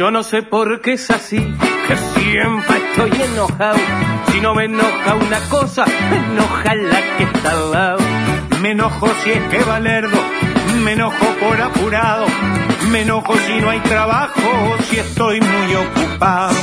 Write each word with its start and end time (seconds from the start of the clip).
Yo 0.00 0.10
no 0.10 0.22
sé 0.22 0.40
por 0.40 0.80
qué 0.80 0.94
es 0.94 1.10
así, 1.10 1.36
que 1.36 1.96
siempre 2.18 2.78
estoy 2.88 3.10
enojado. 3.20 3.76
Si 4.32 4.40
no 4.40 4.54
me 4.54 4.64
enoja 4.64 5.14
una 5.14 5.40
cosa, 5.50 5.84
me 6.08 6.16
enoja 6.16 6.74
la 6.74 7.16
que 7.18 7.24
está 7.24 7.50
al 7.50 7.70
lado. 7.70 7.98
Me 8.62 8.70
enojo 8.70 9.08
si 9.22 9.32
es 9.32 9.42
que 9.50 9.62
va 9.62 9.78
lerdo, 9.78 10.18
me 10.82 10.92
enojo 10.92 11.26
por 11.38 11.60
apurado. 11.60 12.24
Me 12.90 13.02
enojo 13.02 13.36
si 13.46 13.60
no 13.60 13.68
hay 13.68 13.80
trabajo, 13.80 14.40
si 14.88 15.00
estoy 15.00 15.38
muy 15.42 15.74
ocupado. 15.74 16.56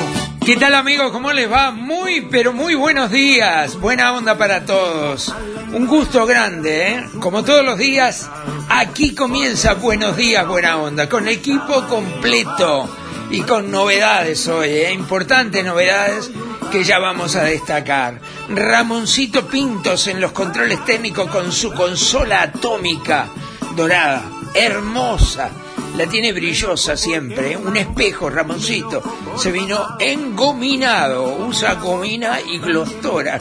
¿Qué 0.43 0.55
tal 0.55 0.73
amigos? 0.73 1.11
¿Cómo 1.11 1.31
les 1.31 1.51
va? 1.51 1.69
Muy, 1.69 2.21
pero 2.31 2.53
muy 2.53 2.73
buenos 2.73 3.11
días. 3.11 3.79
Buena 3.79 4.13
onda 4.13 4.39
para 4.39 4.65
todos. 4.65 5.31
Un 5.73 5.85
gusto 5.85 6.25
grande, 6.25 6.93
¿eh? 6.93 7.05
Como 7.19 7.43
todos 7.43 7.63
los 7.63 7.77
días, 7.77 8.31
aquí 8.67 9.13
comienza 9.13 9.75
Buenos 9.75 10.17
días, 10.17 10.47
buena 10.47 10.77
onda, 10.77 11.07
con 11.07 11.27
equipo 11.27 11.83
completo 11.85 12.89
y 13.29 13.41
con 13.41 13.71
novedades 13.71 14.47
hoy, 14.47 14.69
¿eh? 14.69 14.91
Importantes 14.91 15.63
novedades 15.63 16.31
que 16.71 16.83
ya 16.83 16.99
vamos 16.99 17.35
a 17.35 17.43
destacar. 17.43 18.19
Ramoncito 18.49 19.47
Pintos 19.47 20.07
en 20.07 20.21
los 20.21 20.31
controles 20.31 20.83
técnicos 20.85 21.29
con 21.29 21.51
su 21.51 21.73
consola 21.73 22.43
atómica 22.43 23.27
dorada, 23.75 24.23
hermosa 24.53 25.51
la 25.97 26.07
tiene 26.07 26.31
brillosa 26.31 26.95
siempre, 26.95 27.53
¿eh? 27.53 27.57
un 27.57 27.75
espejo, 27.75 28.29
Ramoncito. 28.29 29.01
Se 29.35 29.51
vino 29.51 29.97
engominado, 29.99 31.37
usa 31.47 31.73
gomina 31.73 32.39
y 32.39 32.59
glostora. 32.59 33.39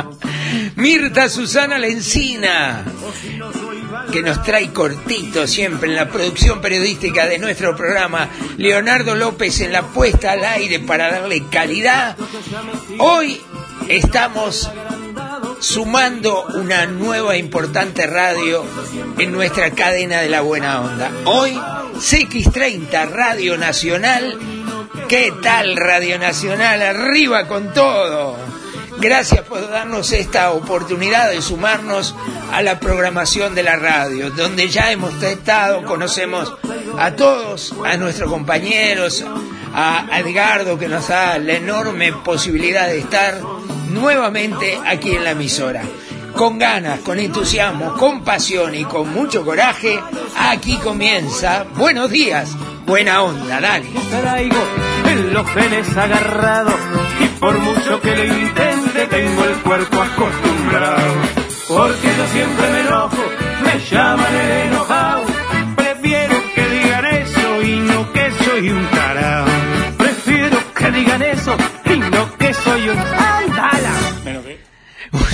Mirta 0.76 1.30
Susana 1.30 1.78
Lencina, 1.78 2.84
que 4.12 4.22
nos 4.22 4.42
trae 4.42 4.70
cortito 4.70 5.46
siempre 5.46 5.88
en 5.88 5.96
la 5.96 6.10
producción 6.10 6.60
periodística 6.60 7.26
de 7.26 7.38
nuestro 7.38 7.74
programa. 7.74 8.28
Leonardo 8.58 9.14
López 9.14 9.60
en 9.60 9.72
la 9.72 9.82
puesta 9.82 10.32
al 10.32 10.44
aire 10.44 10.78
para 10.80 11.10
darle 11.10 11.44
calidad. 11.48 12.18
Hoy 12.98 13.40
estamos 13.88 14.70
sumando 15.62 16.44
una 16.54 16.86
nueva 16.86 17.36
importante 17.36 18.04
radio 18.08 18.64
en 19.16 19.30
nuestra 19.30 19.70
cadena 19.70 20.20
de 20.20 20.28
la 20.28 20.40
buena 20.40 20.80
onda. 20.80 21.10
Hoy, 21.24 21.52
CX30 21.52 23.08
Radio 23.08 23.56
Nacional. 23.56 24.38
¿Qué 25.08 25.32
tal 25.40 25.76
Radio 25.76 26.18
Nacional? 26.18 26.82
Arriba 26.82 27.46
con 27.46 27.72
todo. 27.72 28.36
Gracias 28.98 29.42
por 29.42 29.70
darnos 29.70 30.10
esta 30.10 30.50
oportunidad 30.50 31.30
de 31.30 31.40
sumarnos 31.40 32.16
a 32.52 32.60
la 32.62 32.80
programación 32.80 33.54
de 33.54 33.62
la 33.62 33.76
radio, 33.76 34.30
donde 34.30 34.68
ya 34.68 34.90
hemos 34.90 35.22
estado, 35.22 35.84
conocemos 35.84 36.52
a 36.98 37.12
todos, 37.12 37.72
a 37.84 37.96
nuestros 37.96 38.28
compañeros, 38.28 39.24
a 39.72 40.06
Edgardo 40.18 40.76
que 40.76 40.88
nos 40.88 41.06
da 41.06 41.38
la 41.38 41.54
enorme 41.54 42.12
posibilidad 42.12 42.88
de 42.88 42.98
estar 42.98 43.40
nuevamente 43.92 44.78
aquí 44.86 45.16
en 45.16 45.24
la 45.24 45.30
emisora. 45.32 45.82
Con 46.34 46.58
ganas, 46.58 47.00
con 47.00 47.18
entusiasmo, 47.18 47.94
con 47.94 48.22
pasión 48.24 48.74
y 48.74 48.84
con 48.84 49.12
mucho 49.12 49.44
coraje, 49.44 50.00
aquí 50.38 50.78
comienza 50.78 51.66
Buenos 51.76 52.10
días, 52.10 52.50
buena 52.86 53.22
onda, 53.22 53.60
dale. 53.60 53.86
Traigo 54.10 54.62
en 55.06 55.34
los 55.34 55.46
genes 55.50 55.96
agarrado 55.96 56.70
y 57.20 57.26
por 57.38 57.58
mucho 57.58 58.00
que 58.00 58.16
lo 58.16 58.24
intente 58.24 59.06
tengo 59.08 59.44
el 59.44 59.54
cuerpo 59.56 60.00
acostumbrado. 60.00 61.12
Porque 61.68 62.08
yo 62.16 62.26
siempre 62.32 62.70
me 62.70 62.80
enojo, 62.80 63.22
me 63.64 63.78
llaman 63.90 64.34
el 64.34 64.50
enojado. 64.68 65.31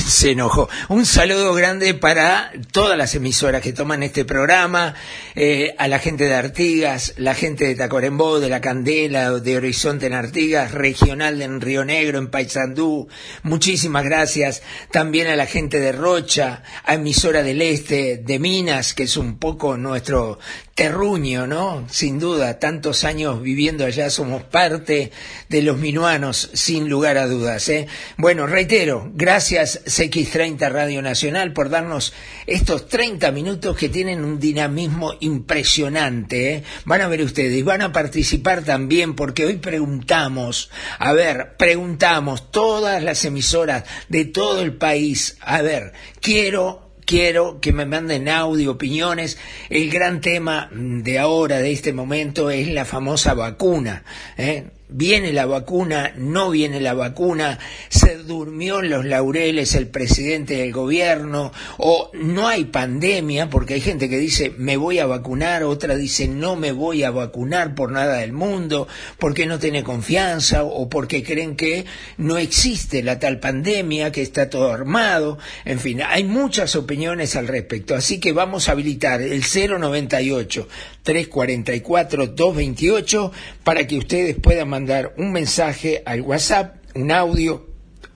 Se 0.08 0.30
enojó. 0.30 0.70
Un 0.88 1.04
saludo 1.04 1.52
grande 1.52 1.92
para 1.92 2.50
todas 2.72 2.96
las 2.96 3.14
emisoras 3.14 3.60
que 3.60 3.74
toman 3.74 4.02
este 4.02 4.24
programa, 4.24 4.94
eh, 5.34 5.74
a 5.76 5.86
la 5.86 5.98
gente 5.98 6.24
de 6.24 6.34
Artigas, 6.34 7.12
la 7.18 7.34
gente 7.34 7.66
de 7.66 7.74
Tacuarembó, 7.74 8.40
de 8.40 8.48
La 8.48 8.62
Candela, 8.62 9.30
de 9.32 9.56
Horizonte 9.58 10.06
en 10.06 10.14
Artigas, 10.14 10.72
regional 10.72 11.42
en 11.42 11.60
Río 11.60 11.84
Negro, 11.84 12.18
en 12.18 12.30
Paysandú. 12.30 13.06
Muchísimas 13.42 14.02
gracias. 14.02 14.62
También 14.90 15.26
a 15.26 15.36
la 15.36 15.44
gente 15.44 15.78
de 15.78 15.92
Rocha, 15.92 16.62
a 16.84 16.94
emisora 16.94 17.42
del 17.42 17.60
Este, 17.60 18.16
de 18.16 18.38
Minas, 18.38 18.94
que 18.94 19.02
es 19.02 19.18
un 19.18 19.38
poco 19.38 19.76
nuestro 19.76 20.38
terruño, 20.78 21.48
¿no? 21.48 21.88
Sin 21.90 22.20
duda, 22.20 22.60
tantos 22.60 23.02
años 23.02 23.42
viviendo 23.42 23.84
allá, 23.84 24.10
somos 24.10 24.44
parte 24.44 25.10
de 25.48 25.62
los 25.62 25.76
minuanos, 25.76 26.50
sin 26.54 26.88
lugar 26.88 27.18
a 27.18 27.26
dudas, 27.26 27.68
¿eh? 27.68 27.88
Bueno, 28.16 28.46
reitero, 28.46 29.10
gracias 29.12 29.84
CX30 29.86 30.70
Radio 30.70 31.02
Nacional 31.02 31.52
por 31.52 31.68
darnos 31.68 32.12
estos 32.46 32.88
30 32.88 33.32
minutos 33.32 33.76
que 33.76 33.88
tienen 33.88 34.22
un 34.22 34.38
dinamismo 34.38 35.14
impresionante, 35.18 36.54
¿eh? 36.54 36.62
Van 36.84 37.00
a 37.00 37.08
ver 37.08 37.22
ustedes, 37.22 37.64
van 37.64 37.82
a 37.82 37.90
participar 37.90 38.62
también 38.62 39.16
porque 39.16 39.46
hoy 39.46 39.56
preguntamos, 39.56 40.70
a 41.00 41.12
ver, 41.12 41.56
preguntamos 41.56 42.52
todas 42.52 43.02
las 43.02 43.24
emisoras 43.24 43.82
de 44.08 44.26
todo 44.26 44.62
el 44.62 44.74
país, 44.74 45.38
a 45.40 45.60
ver, 45.60 45.92
quiero 46.20 46.87
quiero 47.08 47.58
que 47.58 47.72
me 47.72 47.86
manden 47.86 48.28
audio, 48.28 48.72
opiniones. 48.72 49.38
El 49.70 49.88
gran 49.90 50.20
tema 50.20 50.68
de 50.70 51.18
ahora, 51.18 51.56
de 51.58 51.72
este 51.72 51.94
momento, 51.94 52.50
es 52.50 52.68
la 52.68 52.84
famosa 52.84 53.32
vacuna. 53.32 54.04
¿eh? 54.36 54.66
Viene 54.90 55.34
la 55.34 55.44
vacuna, 55.44 56.14
no 56.16 56.50
viene 56.50 56.80
la 56.80 56.94
vacuna, 56.94 57.58
se 57.90 58.16
durmió 58.16 58.80
en 58.80 58.88
los 58.88 59.04
laureles 59.04 59.74
el 59.74 59.86
presidente 59.88 60.56
del 60.56 60.72
gobierno, 60.72 61.52
o 61.76 62.10
no 62.14 62.48
hay 62.48 62.64
pandemia, 62.64 63.50
porque 63.50 63.74
hay 63.74 63.82
gente 63.82 64.08
que 64.08 64.16
dice 64.16 64.50
me 64.56 64.78
voy 64.78 64.98
a 64.98 65.06
vacunar, 65.06 65.62
otra 65.64 65.94
dice 65.94 66.26
no 66.26 66.56
me 66.56 66.72
voy 66.72 67.02
a 67.02 67.10
vacunar 67.10 67.74
por 67.74 67.92
nada 67.92 68.16
del 68.16 68.32
mundo, 68.32 68.88
porque 69.18 69.44
no 69.44 69.58
tiene 69.58 69.82
confianza, 69.82 70.64
o 70.64 70.88
porque 70.88 71.22
creen 71.22 71.54
que 71.54 71.84
no 72.16 72.38
existe 72.38 73.02
la 73.02 73.18
tal 73.18 73.40
pandemia, 73.40 74.10
que 74.10 74.22
está 74.22 74.48
todo 74.48 74.72
armado, 74.72 75.38
en 75.66 75.80
fin, 75.80 76.00
hay 76.00 76.24
muchas 76.24 76.76
opiniones 76.76 77.36
al 77.36 77.46
respecto, 77.46 77.94
así 77.94 78.20
que 78.20 78.32
vamos 78.32 78.68
a 78.68 78.72
habilitar 78.72 79.20
el 79.20 79.42
098 79.42 80.66
344 81.02 82.26
228 82.28 83.32
para 83.64 83.86
que 83.86 83.98
ustedes 83.98 84.36
puedan 84.36 84.68
mandar 84.78 85.12
un 85.16 85.32
mensaje 85.32 86.04
al 86.06 86.20
WhatsApp, 86.20 86.76
un 86.94 87.10
audio 87.10 87.66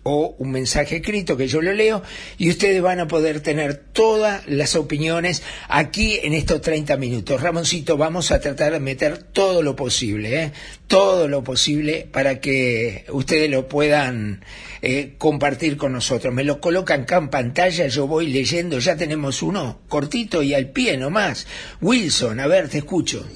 o 0.04 0.36
un 0.38 0.52
mensaje 0.52 0.96
escrito 0.96 1.36
que 1.36 1.48
yo 1.48 1.60
lo 1.60 1.72
leo 1.72 2.02
y 2.38 2.50
ustedes 2.50 2.80
van 2.80 3.00
a 3.00 3.08
poder 3.08 3.40
tener 3.40 3.74
todas 3.74 4.46
las 4.46 4.76
opiniones 4.76 5.42
aquí 5.68 6.20
en 6.22 6.34
estos 6.34 6.60
30 6.60 6.96
minutos. 6.98 7.40
Ramoncito, 7.40 7.96
vamos 7.96 8.30
a 8.30 8.40
tratar 8.40 8.72
de 8.72 8.78
meter 8.78 9.18
todo 9.18 9.60
lo 9.62 9.74
posible, 9.74 10.42
¿eh? 10.42 10.52
todo 10.86 11.26
lo 11.26 11.42
posible 11.42 12.08
para 12.12 12.38
que 12.38 13.06
ustedes 13.10 13.50
lo 13.50 13.66
puedan 13.66 14.44
eh, 14.82 15.14
compartir 15.18 15.76
con 15.76 15.92
nosotros. 15.92 16.32
Me 16.32 16.44
lo 16.44 16.60
colocan 16.60 17.02
acá 17.02 17.16
en 17.16 17.28
pantalla, 17.28 17.88
yo 17.88 18.06
voy 18.06 18.28
leyendo, 18.28 18.78
ya 18.78 18.96
tenemos 18.96 19.42
uno 19.42 19.80
cortito 19.88 20.44
y 20.44 20.54
al 20.54 20.70
pie 20.70 20.96
nomás. 20.96 21.48
Wilson, 21.80 22.38
a 22.38 22.46
ver, 22.46 22.68
te 22.68 22.78
escucho. 22.78 23.26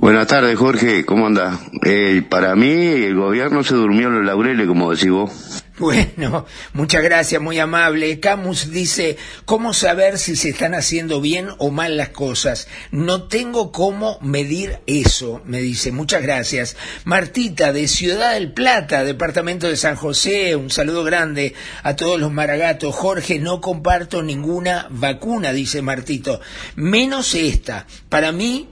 Buenas 0.00 0.28
tardes, 0.28 0.56
Jorge. 0.56 1.04
¿Cómo 1.04 1.26
anda? 1.26 1.58
Eh, 1.84 2.22
para 2.28 2.54
mí, 2.54 2.70
el 2.70 3.16
gobierno 3.16 3.64
se 3.64 3.74
durmió 3.74 4.06
en 4.06 4.14
los 4.18 4.26
laureles, 4.26 4.68
como 4.68 4.92
decís 4.92 5.10
vos. 5.10 5.64
Bueno, 5.76 6.46
muchas 6.72 7.02
gracias, 7.02 7.42
muy 7.42 7.58
amable. 7.58 8.20
Camus 8.20 8.70
dice, 8.70 9.16
¿cómo 9.44 9.74
saber 9.74 10.18
si 10.18 10.36
se 10.36 10.50
están 10.50 10.74
haciendo 10.74 11.20
bien 11.20 11.48
o 11.58 11.72
mal 11.72 11.96
las 11.96 12.10
cosas? 12.10 12.68
No 12.92 13.24
tengo 13.24 13.72
cómo 13.72 14.18
medir 14.20 14.78
eso, 14.86 15.42
me 15.44 15.60
dice. 15.60 15.90
Muchas 15.90 16.22
gracias. 16.22 16.76
Martita, 17.04 17.72
de 17.72 17.88
Ciudad 17.88 18.34
del 18.34 18.52
Plata, 18.52 19.02
departamento 19.02 19.66
de 19.66 19.76
San 19.76 19.96
José, 19.96 20.54
un 20.54 20.70
saludo 20.70 21.02
grande 21.02 21.54
a 21.82 21.96
todos 21.96 22.20
los 22.20 22.32
maragatos. 22.32 22.94
Jorge, 22.94 23.40
no 23.40 23.60
comparto 23.60 24.22
ninguna 24.22 24.86
vacuna, 24.90 25.52
dice 25.52 25.82
Martito, 25.82 26.40
menos 26.76 27.34
esta. 27.34 27.86
Para 28.08 28.30
mí, 28.30 28.68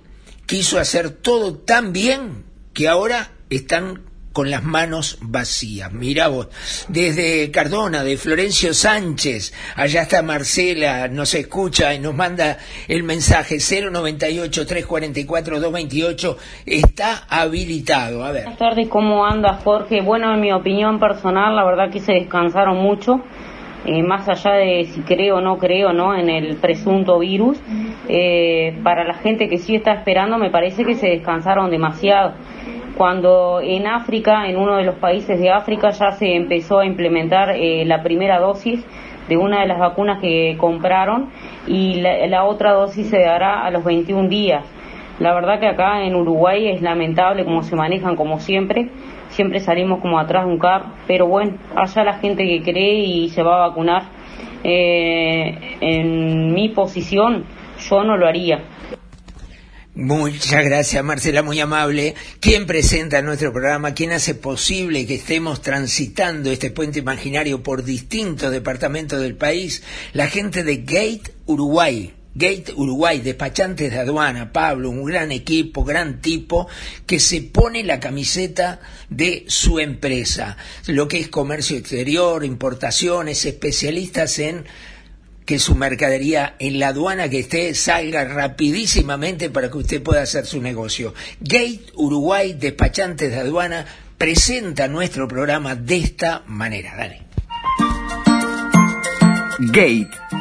quiso 0.47 0.79
hacer 0.79 1.11
todo 1.11 1.59
tan 1.59 1.93
bien 1.93 2.45
que 2.73 2.89
ahora 2.89 3.33
están 3.51 4.07
con 4.37 4.51
las 4.51 4.63
manos 4.63 5.19
vacías. 5.23 5.91
Mira 5.95 6.29
vos, 6.29 6.49
desde 6.89 7.51
Cardona, 7.51 8.05
de 8.05 8.19
Florencio 8.19 8.75
Sánchez, 8.75 9.55
allá 9.77 10.03
está 10.03 10.21
Marcela, 10.21 11.09
nos 11.09 11.33
escucha 11.33 11.95
y 11.95 12.01
nos 12.01 12.15
manda 12.15 12.59
el 12.87 13.03
mensaje 13.03 13.57
098-344-228, 13.57 16.37
está 16.67 17.25
habilitado. 17.31 18.27
A 18.27 18.33
ver. 18.33 18.43
Buenas 18.43 18.59
tardes, 18.59 18.89
¿cómo 18.89 19.25
anda 19.25 19.59
Jorge? 19.65 20.03
Bueno, 20.03 20.35
en 20.35 20.41
mi 20.43 20.53
opinión 20.53 21.01
personal, 21.01 21.57
la 21.57 21.65
verdad 21.65 21.91
que 21.91 22.01
se 22.01 22.13
descansaron 22.13 22.77
mucho. 22.77 23.23
Eh, 23.87 24.03
más 24.03 24.29
allá 24.29 24.55
de 24.55 24.85
si 24.87 25.03
creo 25.03 25.37
o 25.37 25.41
no 25.41 25.59
creo 25.59 25.93
¿no? 25.93 26.15
en 26.15 26.29
el 26.29 26.57
presunto 26.57 27.21
virus, 27.21 27.63
eh, 28.09 28.77
para 28.83 29.05
la 29.05 29.15
gente 29.15 29.49
que 29.49 29.59
sí 29.59 29.77
está 29.77 29.93
esperando 29.93 30.39
me 30.39 30.51
parece 30.51 30.85
que 30.85 30.97
se 30.97 31.09
descansaron 31.09 31.71
demasiado 31.71 32.33
cuando 32.97 33.61
en 33.63 33.87
África, 33.87 34.49
en 34.49 34.57
uno 34.57 34.77
de 34.77 34.85
los 34.85 34.97
países 34.97 35.39
de 35.39 35.51
África, 35.51 35.91
ya 35.91 36.13
se 36.13 36.35
empezó 36.35 36.79
a 36.81 36.87
implementar 36.87 37.51
eh, 37.51 37.85
la 37.85 38.03
primera 38.03 38.41
dosis 38.41 38.85
de 39.29 39.37
una 39.37 39.61
de 39.61 39.67
las 39.67 39.79
vacunas 39.79 40.21
que 40.21 40.57
compraron 40.59 41.29
y 41.67 42.01
la, 42.01 42.27
la, 42.27 42.45
otra 42.45 42.73
dosis 42.73 43.09
se 43.09 43.21
dará 43.21 43.65
a 43.65 43.71
los 43.71 43.85
21 43.85 44.29
días. 44.29 44.65
La 45.19 45.35
verdad 45.35 45.61
que 45.61 45.67
acá 45.67 46.03
en 46.05 46.15
Uruguay 46.15 46.69
es 46.69 46.83
lamentable 46.83 47.45
cómo 47.45 47.63
se 47.63 47.77
manejan 47.77 48.17
como 48.17 48.39
siempre, 48.41 48.89
siempre 49.37 49.61
salimos 49.61 50.01
como 50.01 50.19
atrás 50.19 50.47
de 50.47 50.53
un 50.53 50.59
carro, 50.59 50.87
pero 51.07 51.27
bueno, 51.27 51.59
allá 51.77 52.03
la 52.05 52.15
gente 52.15 52.45
que 52.45 52.63
cree 52.63 53.01
y 53.01 53.29
se 53.29 53.43
va 53.43 53.65
a 53.65 53.69
vacunar. 53.69 54.03
Eh, 54.65 55.77
en 55.81 56.53
mi 56.53 56.71
posición 56.71 57.45
yo 57.89 58.03
no 58.03 58.17
lo 58.17 58.27
haría. 58.27 58.65
Muchas 59.95 60.65
gracias, 60.65 61.03
Marcela, 61.05 61.43
muy 61.43 61.61
amable. 61.61 62.15
¿Quién 62.41 62.67
presenta 62.67 63.23
nuestro 63.23 63.53
programa? 63.53 63.95
¿Quién 63.95 64.13
hace 64.13 64.35
posible 64.35 65.07
que 65.07 65.15
estemos 65.15 65.63
transitando 65.63 66.51
este 66.51 66.71
puente 66.71 66.99
imaginario 66.99 67.63
por 67.63 67.83
distintos 67.85 68.51
departamentos 68.51 69.21
del 69.21 69.37
país? 69.37 69.83
La 70.13 70.27
gente 70.27 70.65
de 70.65 70.79
Gate 70.79 71.33
Uruguay. 71.47 72.13
Gate 72.37 72.75
Uruguay, 72.77 73.21
despachantes 73.21 73.91
de 73.91 73.99
aduana, 73.99 74.53
Pablo, 74.53 74.91
un 74.91 75.05
gran 75.07 75.33
equipo, 75.33 75.85
gran 75.85 76.21
tipo, 76.21 76.69
que 77.07 77.19
se 77.19 77.41
pone 77.41 77.83
la 77.83 77.99
camiseta 77.99 78.79
de 79.09 79.47
su 79.49 79.79
empresa, 79.79 80.59
lo 80.87 81.09
que 81.09 81.19
es 81.19 81.29
comercio 81.29 81.79
exterior, 81.79 82.45
importaciones, 82.45 83.47
especialistas 83.47 84.39
en 84.39 84.67
que 85.47 85.59
su 85.59 85.77
mercadería 85.77 86.57
en 86.59 86.79
la 86.79 86.89
aduana 86.89 87.31
que 87.31 87.39
esté 87.39 87.75
salga 87.75 88.25
rapidísimamente 88.25 89.49
para 89.49 89.71
que 89.71 89.79
usted 89.79 90.03
pueda 90.03 90.21
hacer 90.21 90.45
su 90.45 90.61
negocio. 90.61 91.15
Gate 91.41 91.87
Uruguay, 91.95 92.53
despachantes 92.53 93.31
de 93.31 93.37
aduana, 93.39 93.87
presenta 94.19 94.89
nuestro 94.89 95.27
programa 95.27 95.75
de 95.75 95.97
esta 95.97 96.43
manera. 96.47 96.97
Dale. 96.97 97.23
Gate 99.59 100.11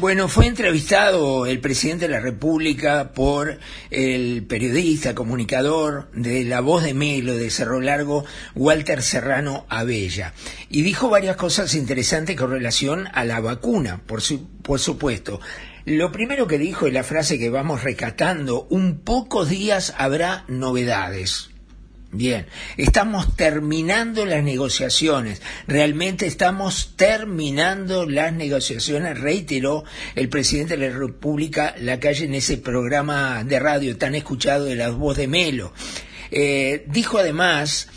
Bueno, 0.00 0.28
fue 0.28 0.46
entrevistado 0.46 1.44
el 1.46 1.58
presidente 1.58 2.06
de 2.06 2.12
la 2.12 2.20
República 2.20 3.10
por 3.14 3.58
el 3.90 4.46
periodista, 4.46 5.12
comunicador 5.12 6.08
de 6.12 6.44
La 6.44 6.60
Voz 6.60 6.84
de 6.84 6.94
Melo 6.94 7.34
de 7.34 7.50
Cerro 7.50 7.80
Largo, 7.80 8.24
Walter 8.54 9.02
Serrano 9.02 9.66
Abella, 9.68 10.34
y 10.70 10.82
dijo 10.82 11.08
varias 11.08 11.34
cosas 11.34 11.74
interesantes 11.74 12.36
con 12.36 12.52
relación 12.52 13.08
a 13.12 13.24
la 13.24 13.40
vacuna, 13.40 14.00
por, 14.06 14.22
su, 14.22 14.46
por 14.62 14.78
supuesto. 14.78 15.40
Lo 15.84 16.12
primero 16.12 16.46
que 16.46 16.58
dijo 16.58 16.86
es 16.86 16.92
la 16.92 17.02
frase 17.02 17.36
que 17.36 17.50
vamos 17.50 17.82
rescatando, 17.82 18.68
un 18.70 19.00
pocos 19.00 19.48
días 19.48 19.94
habrá 19.98 20.44
novedades. 20.46 21.50
Bien, 22.10 22.46
estamos 22.78 23.36
terminando 23.36 24.24
las 24.24 24.42
negociaciones, 24.42 25.42
realmente 25.66 26.26
estamos 26.26 26.94
terminando 26.96 28.06
las 28.06 28.32
negociaciones, 28.32 29.20
reiteró 29.20 29.84
el 30.14 30.30
presidente 30.30 30.78
de 30.78 30.88
la 30.88 30.96
República 30.96 31.74
la 31.78 32.00
calle 32.00 32.24
en 32.24 32.34
ese 32.34 32.56
programa 32.56 33.44
de 33.44 33.60
radio 33.60 33.98
tan 33.98 34.14
escuchado 34.14 34.64
de 34.64 34.76
la 34.76 34.88
voz 34.88 35.18
de 35.18 35.28
Melo. 35.28 35.74
Eh, 36.30 36.84
dijo 36.86 37.18
además 37.18 37.88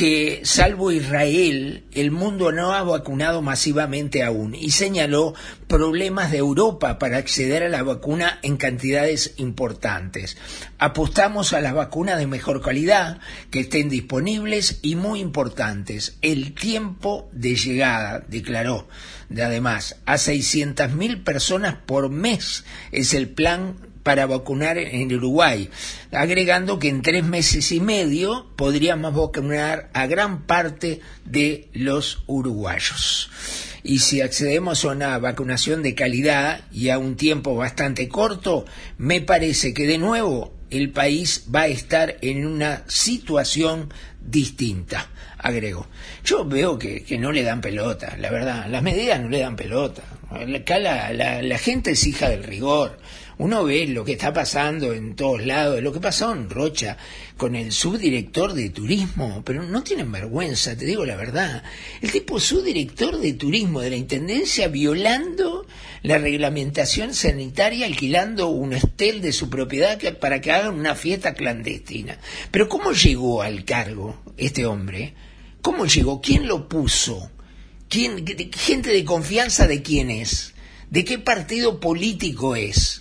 que, 0.00 0.40
salvo 0.44 0.92
Israel, 0.92 1.84
el 1.92 2.10
mundo 2.10 2.52
no 2.52 2.72
ha 2.72 2.82
vacunado 2.82 3.42
masivamente 3.42 4.22
aún 4.22 4.54
y 4.54 4.70
señaló 4.70 5.34
problemas 5.66 6.30
de 6.30 6.38
Europa 6.38 6.98
para 6.98 7.18
acceder 7.18 7.64
a 7.64 7.68
la 7.68 7.82
vacuna 7.82 8.38
en 8.42 8.56
cantidades 8.56 9.34
importantes. 9.36 10.38
Apostamos 10.78 11.52
a 11.52 11.60
las 11.60 11.74
vacunas 11.74 12.18
de 12.18 12.26
mejor 12.26 12.62
calidad, 12.62 13.18
que 13.50 13.60
estén 13.60 13.90
disponibles 13.90 14.78
y 14.80 14.96
muy 14.96 15.20
importantes, 15.20 16.16
el 16.22 16.54
tiempo 16.54 17.28
de 17.32 17.56
llegada, 17.56 18.24
declaró. 18.26 18.88
De 19.28 19.42
además, 19.42 19.96
a 20.06 20.14
600.000 20.14 21.22
personas 21.24 21.74
por 21.74 22.08
mes 22.08 22.64
es 22.90 23.12
el 23.12 23.28
plan 23.28 23.89
para 24.02 24.26
vacunar 24.26 24.78
en 24.78 25.12
Uruguay, 25.14 25.68
agregando 26.12 26.78
que 26.78 26.88
en 26.88 27.02
tres 27.02 27.24
meses 27.24 27.72
y 27.72 27.80
medio 27.80 28.46
podríamos 28.56 29.14
vacunar 29.14 29.90
a 29.92 30.06
gran 30.06 30.46
parte 30.46 31.00
de 31.24 31.68
los 31.72 32.22
uruguayos. 32.26 33.30
Y 33.82 34.00
si 34.00 34.20
accedemos 34.20 34.84
a 34.84 34.88
una 34.88 35.18
vacunación 35.18 35.82
de 35.82 35.94
calidad 35.94 36.64
y 36.70 36.90
a 36.90 36.98
un 36.98 37.16
tiempo 37.16 37.54
bastante 37.54 38.08
corto, 38.08 38.66
me 38.98 39.20
parece 39.20 39.72
que 39.72 39.86
de 39.86 39.98
nuevo 39.98 40.52
el 40.70 40.90
país 40.90 41.46
va 41.52 41.62
a 41.62 41.68
estar 41.68 42.16
en 42.20 42.46
una 42.46 42.84
situación 42.86 43.92
distinta, 44.20 45.08
agregó. 45.38 45.86
Yo 46.24 46.44
veo 46.44 46.78
que, 46.78 47.02
que 47.02 47.18
no 47.18 47.32
le 47.32 47.42
dan 47.42 47.60
pelota, 47.60 48.16
la 48.18 48.30
verdad, 48.30 48.66
las 48.68 48.82
medidas 48.82 49.20
no 49.20 49.28
le 49.28 49.40
dan 49.40 49.56
pelota. 49.56 50.02
Acá 50.30 50.78
la, 50.78 51.12
la 51.12 51.58
gente 51.58 51.92
es 51.92 52.06
hija 52.06 52.28
del 52.28 52.44
rigor 52.44 52.98
uno 53.40 53.64
ve 53.64 53.86
lo 53.86 54.04
que 54.04 54.12
está 54.12 54.34
pasando 54.34 54.92
en 54.92 55.16
todos 55.16 55.46
lados, 55.46 55.82
lo 55.82 55.94
que 55.94 55.98
pasó 55.98 56.30
en 56.30 56.50
Rocha 56.50 56.98
con 57.38 57.56
el 57.56 57.72
subdirector 57.72 58.52
de 58.52 58.68
turismo, 58.68 59.42
pero 59.46 59.62
no 59.62 59.82
tienen 59.82 60.12
vergüenza, 60.12 60.76
te 60.76 60.84
digo 60.84 61.06
la 61.06 61.16
verdad. 61.16 61.62
El 62.02 62.12
tipo 62.12 62.38
subdirector 62.38 63.18
de 63.18 63.32
turismo 63.32 63.80
de 63.80 63.88
la 63.88 63.96
Intendencia 63.96 64.68
violando 64.68 65.66
la 66.02 66.18
reglamentación 66.18 67.14
sanitaria, 67.14 67.86
alquilando 67.86 68.48
un 68.48 68.74
estel 68.74 69.22
de 69.22 69.32
su 69.32 69.48
propiedad 69.48 69.98
para 70.18 70.42
que 70.42 70.52
hagan 70.52 70.74
una 70.74 70.94
fiesta 70.94 71.32
clandestina. 71.32 72.18
Pero 72.50 72.68
¿cómo 72.68 72.92
llegó 72.92 73.40
al 73.40 73.64
cargo 73.64 74.20
este 74.36 74.66
hombre? 74.66 75.14
¿Cómo 75.62 75.86
llegó? 75.86 76.20
¿Quién 76.20 76.46
lo 76.46 76.68
puso? 76.68 77.30
¿Quién, 77.88 78.22
gente 78.52 78.90
de 78.90 79.04
confianza 79.06 79.66
de 79.66 79.80
quién 79.80 80.10
es? 80.10 80.52
¿De 80.90 81.06
qué 81.06 81.18
partido 81.18 81.80
político 81.80 82.54
es? 82.54 83.00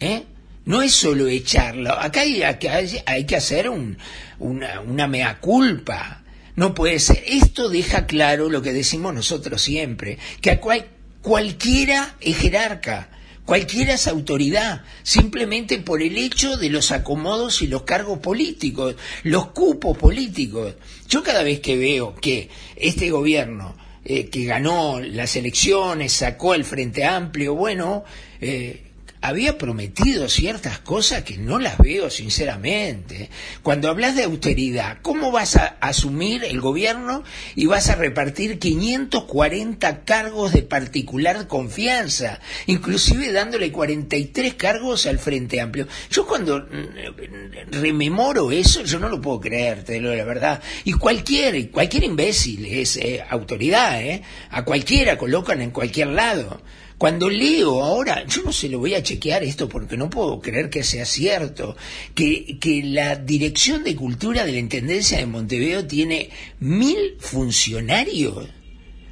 ¿Eh? 0.00 0.24
No 0.64 0.82
es 0.82 0.92
solo 0.92 1.28
echarlo. 1.28 1.92
Acá 1.98 2.20
hay, 2.20 2.42
hay 2.42 3.24
que 3.24 3.36
hacer 3.36 3.68
un, 3.68 3.96
una, 4.38 4.80
una 4.80 5.06
mea 5.06 5.40
culpa. 5.40 6.22
No 6.56 6.74
puede 6.74 6.98
ser. 6.98 7.22
Esto 7.26 7.68
deja 7.68 8.06
claro 8.06 8.48
lo 8.48 8.60
que 8.60 8.72
decimos 8.72 9.14
nosotros 9.14 9.62
siempre, 9.62 10.18
que 10.40 10.58
cual, 10.58 10.86
cualquiera 11.22 12.16
es 12.20 12.36
jerarca, 12.36 13.10
Cualquiera 13.48 13.94
es 13.94 14.06
autoridad, 14.06 14.82
simplemente 15.02 15.78
por 15.78 16.02
el 16.02 16.18
hecho 16.18 16.58
de 16.58 16.68
los 16.68 16.92
acomodos 16.92 17.62
y 17.62 17.66
los 17.66 17.84
cargos 17.84 18.18
políticos, 18.18 18.94
los 19.22 19.46
cupos 19.52 19.96
políticos. 19.96 20.74
Yo 21.08 21.22
cada 21.22 21.42
vez 21.42 21.60
que 21.60 21.78
veo 21.78 22.14
que 22.14 22.50
este 22.76 23.10
gobierno 23.10 23.74
eh, 24.04 24.28
que 24.28 24.44
ganó 24.44 25.00
las 25.00 25.34
elecciones, 25.34 26.12
sacó 26.12 26.52
el 26.52 26.66
Frente 26.66 27.06
Amplio, 27.06 27.54
bueno, 27.54 28.04
eh, 28.38 28.87
había 29.20 29.58
prometido 29.58 30.28
ciertas 30.28 30.78
cosas 30.78 31.22
que 31.22 31.38
no 31.38 31.58
las 31.58 31.78
veo 31.78 32.10
sinceramente. 32.10 33.30
Cuando 33.62 33.88
hablas 33.88 34.16
de 34.16 34.24
austeridad, 34.24 34.98
¿cómo 35.02 35.30
vas 35.30 35.56
a 35.56 35.76
asumir 35.80 36.44
el 36.44 36.60
gobierno 36.60 37.24
y 37.54 37.66
vas 37.66 37.88
a 37.88 37.94
repartir 37.94 38.58
540 38.58 40.04
cargos 40.04 40.52
de 40.52 40.62
particular 40.62 41.46
confianza, 41.48 42.40
inclusive 42.66 43.32
dándole 43.32 43.72
43 43.72 44.54
cargos 44.54 45.06
al 45.06 45.18
Frente 45.18 45.60
Amplio? 45.60 45.88
Yo 46.10 46.26
cuando 46.26 46.60
mm, 46.60 47.72
rememoro 47.72 48.50
eso, 48.50 48.84
yo 48.84 48.98
no 48.98 49.08
lo 49.08 49.20
puedo 49.20 49.40
creer, 49.40 49.84
te 49.84 50.00
lo 50.00 50.14
la 50.14 50.24
verdad. 50.24 50.62
Y 50.84 50.92
cualquier, 50.92 51.70
cualquier 51.70 52.04
imbécil 52.04 52.66
es 52.66 52.96
eh, 52.96 53.24
autoridad, 53.28 54.02
¿eh? 54.02 54.22
A 54.50 54.64
cualquiera 54.64 55.18
colocan 55.18 55.60
en 55.62 55.70
cualquier 55.70 56.08
lado. 56.08 56.62
Cuando 56.98 57.30
leo 57.30 57.84
ahora, 57.84 58.26
yo 58.26 58.42
no 58.42 58.52
se 58.52 58.68
lo 58.68 58.80
voy 58.80 58.94
a 58.94 59.02
chequear 59.04 59.44
esto 59.44 59.68
porque 59.68 59.96
no 59.96 60.10
puedo 60.10 60.40
creer 60.40 60.68
que 60.68 60.82
sea 60.82 61.04
cierto, 61.04 61.76
que, 62.12 62.58
que 62.58 62.82
la 62.82 63.14
Dirección 63.14 63.84
de 63.84 63.94
Cultura 63.94 64.44
de 64.44 64.50
la 64.50 64.58
Intendencia 64.58 65.18
de 65.18 65.26
Montevideo 65.26 65.86
tiene 65.86 66.30
mil 66.58 67.16
funcionarios. 67.20 68.48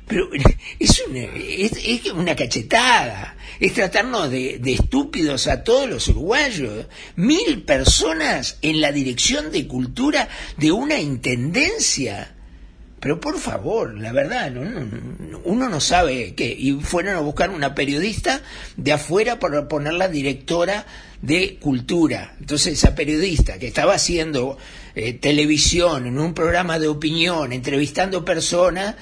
Pero 0.08 0.28
es 0.80 1.02
una, 1.08 1.20
es, 1.20 2.12
una 2.12 2.34
cachetada, 2.34 3.36
es 3.60 3.72
tratarnos 3.72 4.32
de, 4.32 4.58
de, 4.58 4.72
estúpidos 4.72 5.46
a 5.46 5.62
todos 5.62 5.88
los 5.88 6.08
uruguayos. 6.08 6.86
Mil 7.14 7.62
personas 7.62 8.58
en 8.62 8.80
la 8.80 8.90
dirección 8.90 9.52
de 9.52 9.68
cultura 9.68 10.28
de 10.56 10.72
una 10.72 10.98
intendencia. 10.98 12.35
Pero 13.06 13.20
por 13.20 13.38
favor, 13.38 13.96
la 13.96 14.10
verdad, 14.10 14.52
uno 15.44 15.68
no 15.68 15.80
sabe 15.80 16.34
qué. 16.34 16.52
Y 16.58 16.72
fueron 16.72 17.14
a 17.14 17.20
buscar 17.20 17.50
una 17.50 17.72
periodista 17.72 18.42
de 18.76 18.92
afuera 18.92 19.38
para 19.38 19.68
ponerla 19.68 20.08
directora 20.08 20.84
de 21.22 21.56
cultura. 21.60 22.34
Entonces 22.40 22.72
esa 22.72 22.96
periodista 22.96 23.60
que 23.60 23.68
estaba 23.68 23.94
haciendo 23.94 24.58
eh, 24.96 25.12
televisión 25.12 26.08
en 26.08 26.18
un 26.18 26.34
programa 26.34 26.80
de 26.80 26.88
opinión, 26.88 27.52
entrevistando 27.52 28.24
personas, 28.24 28.96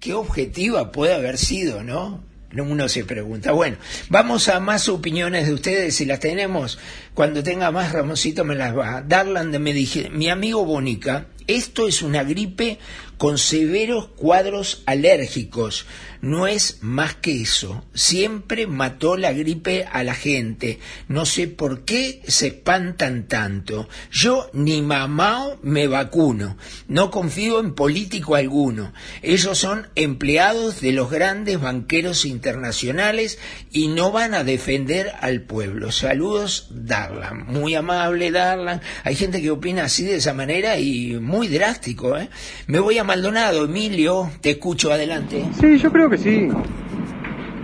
¿qué 0.00 0.14
objetiva 0.14 0.92
puede 0.92 1.12
haber 1.12 1.36
sido, 1.36 1.82
no? 1.82 2.24
Uno 2.58 2.88
se 2.88 3.04
pregunta. 3.04 3.52
Bueno, 3.52 3.76
vamos 4.08 4.48
a 4.48 4.60
más 4.60 4.88
opiniones 4.88 5.46
de 5.46 5.52
ustedes, 5.52 5.94
si 5.94 6.06
las 6.06 6.20
tenemos. 6.20 6.78
Cuando 7.12 7.42
tenga 7.42 7.70
más, 7.70 7.92
Ramoncito 7.92 8.44
me 8.44 8.54
las 8.54 8.74
va. 8.74 9.02
Darland 9.02 9.54
me 9.58 9.74
dije, 9.74 10.08
mi 10.08 10.30
amigo 10.30 10.64
Bonica, 10.64 11.26
esto 11.46 11.86
es 11.88 12.02
una 12.02 12.24
gripe 12.24 12.78
con 13.22 13.38
severos 13.38 14.08
cuadros 14.08 14.82
alérgicos. 14.84 15.86
No 16.22 16.46
es 16.46 16.78
más 16.82 17.16
que 17.16 17.42
eso. 17.42 17.84
Siempre 17.94 18.68
mató 18.68 19.16
la 19.16 19.32
gripe 19.32 19.86
a 19.90 20.04
la 20.04 20.14
gente. 20.14 20.78
No 21.08 21.26
sé 21.26 21.48
por 21.48 21.84
qué 21.84 22.22
se 22.28 22.48
espantan 22.48 23.26
tanto. 23.26 23.88
Yo 24.12 24.48
ni 24.52 24.82
mamá 24.82 25.56
me 25.62 25.88
vacuno. 25.88 26.56
No 26.86 27.10
confío 27.10 27.58
en 27.58 27.74
político 27.74 28.36
alguno. 28.36 28.92
Ellos 29.20 29.58
son 29.58 29.88
empleados 29.96 30.80
de 30.80 30.92
los 30.92 31.10
grandes 31.10 31.60
banqueros 31.60 32.24
internacionales 32.24 33.40
y 33.72 33.88
no 33.88 34.12
van 34.12 34.34
a 34.34 34.44
defender 34.44 35.12
al 35.20 35.42
pueblo. 35.42 35.90
Saludos, 35.90 36.68
Darlan. 36.70 37.46
Muy 37.46 37.74
amable, 37.74 38.30
Darlan. 38.30 38.80
Hay 39.02 39.16
gente 39.16 39.42
que 39.42 39.50
opina 39.50 39.84
así 39.84 40.04
de 40.04 40.16
esa 40.16 40.34
manera 40.34 40.78
y 40.78 41.14
muy 41.20 41.48
drástico. 41.48 42.16
¿eh? 42.16 42.28
Me 42.68 42.78
voy 42.78 42.98
a 42.98 43.04
Maldonado. 43.12 43.66
Emilio, 43.66 44.24
te 44.40 44.52
escucho 44.52 44.90
adelante. 44.90 45.44
Sí, 45.60 45.76
yo 45.76 45.92
creo 45.92 46.08
que 46.08 46.16
sí. 46.16 46.48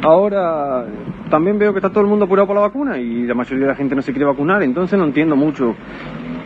Ahora 0.03 0.85
también 1.31 1.59
veo 1.59 1.73
que 1.73 1.79
está 1.79 1.89
todo 1.89 2.03
el 2.03 2.07
mundo 2.07 2.27
apurado 2.27 2.49
por 2.49 2.57
la 2.57 2.61
vacuna 2.61 2.99
y 2.99 3.27
la 3.27 3.33
mayoría 3.33 3.65
de 3.65 3.71
la 3.71 3.75
gente 3.75 3.95
no 3.95 4.03
se 4.03 4.13
quiere 4.13 4.27
vacunar, 4.27 4.63
entonces 4.63 4.99
no 4.99 5.07
entiendo 5.07 5.37
mucho 5.37 5.75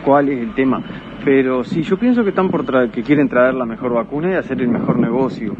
cuál 0.05 0.29
es 0.29 0.39
el 0.39 0.55
tema. 0.55 0.81
Pero 1.25 1.65
sí, 1.65 1.83
yo 1.83 1.97
pienso 1.97 2.23
que 2.23 2.29
están 2.29 2.49
por 2.49 2.65
que 2.91 3.03
quieren 3.03 3.27
traer 3.27 3.55
la 3.55 3.65
mejor 3.65 3.93
vacuna 3.93 4.31
y 4.31 4.35
hacer 4.35 4.61
el 4.61 4.69
mejor 4.69 4.97
negocio. 4.97 5.53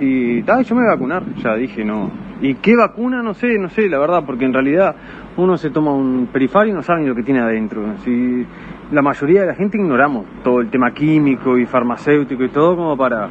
Y 0.00 0.42
tal, 0.42 0.64
yo 0.64 0.74
me 0.74 0.82
voy 0.82 0.90
a 0.90 0.94
vacunar, 0.94 1.22
ya 1.36 1.54
dije, 1.54 1.84
no. 1.84 2.10
¿Y 2.40 2.56
qué 2.56 2.74
vacuna? 2.74 3.22
No 3.22 3.34
sé, 3.34 3.60
no 3.60 3.68
sé, 3.68 3.88
la 3.88 4.00
verdad, 4.00 4.24
porque 4.26 4.44
en 4.44 4.52
realidad 4.52 4.96
uno 5.36 5.56
se 5.56 5.70
toma 5.70 5.92
un 5.92 6.30
perifario 6.32 6.72
y 6.72 6.74
no 6.74 6.82
sabe 6.82 7.02
ni 7.02 7.06
lo 7.06 7.14
que 7.14 7.22
tiene 7.22 7.40
adentro. 7.40 7.96
Si 8.04 8.44
la 8.90 9.02
mayoría 9.02 9.40
de 9.42 9.46
la 9.48 9.54
gente 9.54 9.76
ignoramos 9.76 10.26
todo 10.44 10.60
el 10.60 10.70
tema 10.70 10.92
químico 10.94 11.58
y 11.58 11.66
farmacéutico 11.66 12.44
y 12.44 12.50
todo 12.50 12.76
como 12.76 12.96
para 12.96 13.28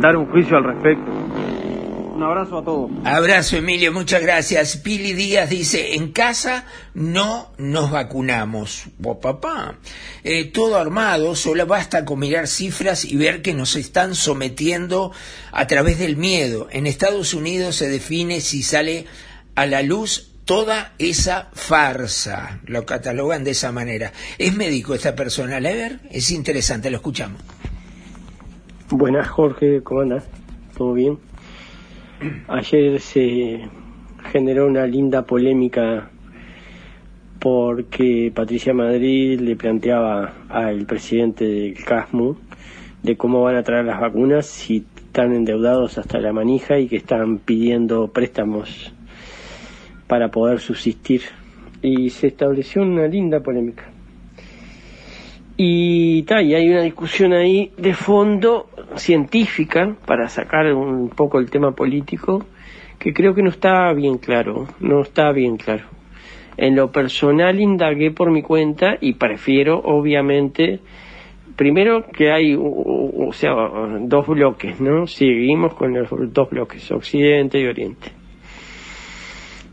dar 0.00 0.16
un 0.16 0.26
juicio 0.26 0.56
al 0.56 0.64
respecto. 0.64 1.10
Un 2.14 2.22
abrazo 2.22 2.58
a 2.58 2.64
todos. 2.64 2.90
Abrazo, 3.04 3.56
Emilio, 3.56 3.92
muchas 3.92 4.22
gracias. 4.22 4.76
Pili 4.76 5.14
Díaz 5.14 5.50
dice, 5.50 5.96
en 5.96 6.12
casa 6.12 6.64
no 6.94 7.50
nos 7.58 7.90
vacunamos. 7.90 8.84
Oh, 9.02 9.18
papá, 9.18 9.78
eh, 10.22 10.44
todo 10.44 10.78
armado, 10.78 11.34
solo 11.34 11.66
basta 11.66 12.04
con 12.04 12.20
mirar 12.20 12.46
cifras 12.46 13.04
y 13.04 13.16
ver 13.16 13.42
que 13.42 13.52
nos 13.52 13.74
están 13.74 14.14
sometiendo 14.14 15.10
a 15.50 15.66
través 15.66 15.98
del 15.98 16.16
miedo. 16.16 16.68
En 16.70 16.86
Estados 16.86 17.34
Unidos 17.34 17.74
se 17.76 17.88
define 17.88 18.40
si 18.40 18.62
sale 18.62 19.06
a 19.56 19.66
la 19.66 19.82
luz 19.82 20.33
toda 20.44 20.92
esa 20.98 21.48
farsa. 21.52 22.60
Lo 22.66 22.84
catalogan 22.84 23.44
de 23.44 23.52
esa 23.52 23.72
manera. 23.72 24.12
¿Es 24.38 24.56
médico 24.56 24.94
esta 24.94 25.14
persona, 25.14 25.60
Lever? 25.60 26.00
Es 26.10 26.30
interesante, 26.30 26.90
lo 26.90 26.96
escuchamos. 26.96 27.40
Buenas, 28.90 29.28
Jorge, 29.28 29.82
¿cómo 29.82 30.02
andas? 30.02 30.28
¿Todo 30.76 30.92
bien? 30.92 31.18
Ayer 32.48 33.00
se 33.00 33.60
generó 34.32 34.66
una 34.66 34.86
linda 34.86 35.22
polémica 35.22 36.10
porque 37.38 38.32
Patricia 38.34 38.72
Madrid 38.72 39.40
le 39.40 39.56
planteaba 39.56 40.32
al 40.48 40.86
presidente 40.86 41.44
del 41.44 41.84
CASMU 41.84 42.36
de 43.02 43.16
cómo 43.16 43.42
van 43.42 43.56
a 43.56 43.62
traer 43.62 43.84
las 43.84 44.00
vacunas 44.00 44.46
si 44.46 44.86
están 44.96 45.34
endeudados 45.34 45.98
hasta 45.98 46.18
la 46.20 46.32
manija 46.32 46.78
y 46.78 46.88
que 46.88 46.96
están 46.96 47.38
pidiendo 47.38 48.08
préstamos 48.08 48.94
para 50.06 50.28
poder 50.28 50.60
subsistir. 50.60 51.22
Y 51.82 52.10
se 52.10 52.28
estableció 52.28 52.82
una 52.82 53.06
linda 53.06 53.40
polémica. 53.40 53.84
Y, 55.56 56.24
y 56.28 56.54
hay 56.54 56.68
una 56.68 56.82
discusión 56.82 57.32
ahí 57.32 57.70
de 57.76 57.94
fondo 57.94 58.68
científica 58.96 59.96
para 60.04 60.28
sacar 60.28 60.72
un 60.74 61.10
poco 61.10 61.38
el 61.38 61.50
tema 61.50 61.72
político 61.72 62.44
que 62.98 63.12
creo 63.12 63.34
que 63.34 63.42
no 63.42 63.50
está 63.50 63.92
bien 63.92 64.18
claro, 64.18 64.66
no 64.80 65.02
está 65.02 65.30
bien 65.30 65.56
claro. 65.56 65.84
En 66.56 66.74
lo 66.74 66.90
personal 66.90 67.60
indagué 67.60 68.10
por 68.10 68.30
mi 68.30 68.42
cuenta 68.42 68.96
y 69.00 69.14
prefiero 69.14 69.78
obviamente 69.78 70.80
primero 71.56 72.04
que 72.06 72.32
hay 72.32 72.56
o 72.58 73.30
sea 73.32 73.52
dos 74.00 74.26
bloques, 74.26 74.80
¿no? 74.80 75.06
Seguimos 75.06 75.74
con 75.74 75.94
los 75.94 76.08
dos 76.32 76.50
bloques, 76.50 76.90
occidente 76.90 77.60
y 77.60 77.66
oriente. 77.66 78.23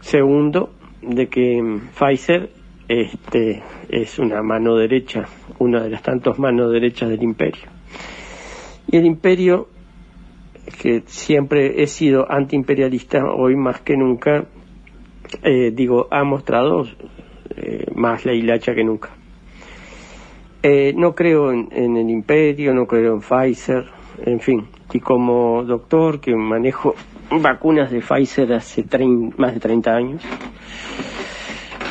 Segundo, 0.01 0.71
de 1.01 1.27
que 1.27 1.79
Pfizer 1.97 2.49
este 2.87 3.63
es 3.89 4.19
una 4.19 4.43
mano 4.43 4.75
derecha, 4.75 5.25
una 5.59 5.81
de 5.81 5.89
las 5.89 6.03
tantas 6.03 6.37
manos 6.37 6.71
derechas 6.73 7.09
del 7.09 7.23
imperio. 7.23 7.63
Y 8.87 8.97
el 8.97 9.05
imperio, 9.05 9.69
que 10.81 11.03
siempre 11.05 11.81
he 11.81 11.87
sido 11.87 12.29
antiimperialista, 12.29 13.23
hoy 13.25 13.55
más 13.55 13.79
que 13.79 13.95
nunca, 13.95 14.45
eh, 15.41 15.71
digo, 15.73 16.07
ha 16.11 16.25
mostrado 16.25 16.85
eh, 17.55 17.85
más 17.95 18.25
la 18.25 18.33
hilacha 18.33 18.75
que 18.75 18.83
nunca. 18.83 19.11
Eh, 20.61 20.93
no 20.95 21.15
creo 21.15 21.51
en, 21.51 21.95
el 21.95 22.09
imperio, 22.09 22.73
no 22.73 22.85
creo 22.85 23.13
en 23.13 23.21
Pfizer, 23.21 23.85
en 24.25 24.41
fin. 24.41 24.67
Y 24.91 24.99
como 24.99 25.63
doctor 25.63 26.19
que 26.19 26.35
manejo 26.35 26.93
vacunas 27.39 27.91
de 27.91 28.01
Pfizer 28.01 28.51
hace 28.53 28.83
más 29.37 29.53
de 29.53 29.59
30 29.59 29.91
años, 29.91 30.21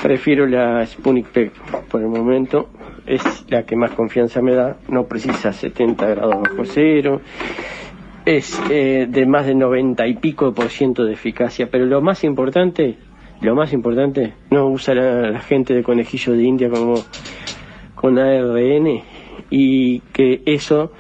prefiero 0.02 0.47
la 0.47 0.85
Sputnik 0.85 1.52
por 1.88 2.00
el 2.00 2.09
momento. 2.09 2.68
Es 3.06 3.23
la 3.49 3.62
que 3.64 3.76
más 3.76 3.92
confianza 3.92 4.40
me 4.42 4.54
da, 4.54 4.76
no 4.88 5.04
precisa 5.04 5.52
70 5.52 6.06
grados 6.06 6.35
bajo 6.42 6.64
cero, 6.64 7.20
es 8.25 8.61
eh, 8.70 9.06
de 9.09 9.26
más 9.26 9.47
de 9.47 9.54
90 9.54 10.06
y 10.06 10.14
pico 10.14 10.52
por 10.52 10.68
ciento 10.68 11.04
de 11.04 11.14
eficacia, 11.14 11.68
pero 11.70 11.87
lo 11.87 12.02
más 12.02 12.23
importante, 12.23 12.99
lo 13.40 13.54
más 13.54 13.73
importante, 13.73 14.35
no 14.50 14.68
usa 14.68 14.94
la, 14.94 15.40
gente 15.40 15.75
de 15.75 15.82
conejillo 15.82 16.35
de 16.35 16.42
India 16.42 16.68
como 16.68 16.94
con 17.94 18.18
ARN 18.18 19.02
y 19.49 20.00
que 20.12 20.42
eso, 20.47 20.92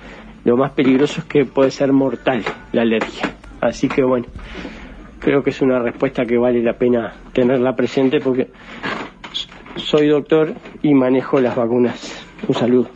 lo 0.44 0.56
más 0.56 0.72
peligroso 0.72 1.20
es 1.20 1.26
que 1.26 1.44
puede 1.44 1.70
ser 1.70 1.92
mortal 1.92 2.42
la 2.72 2.82
alergia. 2.82 3.39
Así 3.60 3.88
que 3.88 4.02
bueno, 4.02 4.26
creo 5.18 5.42
que 5.42 5.50
es 5.50 5.60
una 5.60 5.78
respuesta 5.78 6.24
que 6.24 6.38
vale 6.38 6.62
la 6.62 6.74
pena 6.74 7.12
tenerla 7.32 7.76
presente 7.76 8.20
porque 8.20 8.48
soy 9.76 10.08
doctor 10.08 10.54
y 10.82 10.94
manejo 10.94 11.40
las 11.40 11.54
vacunas. 11.56 12.26
Un 12.48 12.54
saludo. 12.54 12.90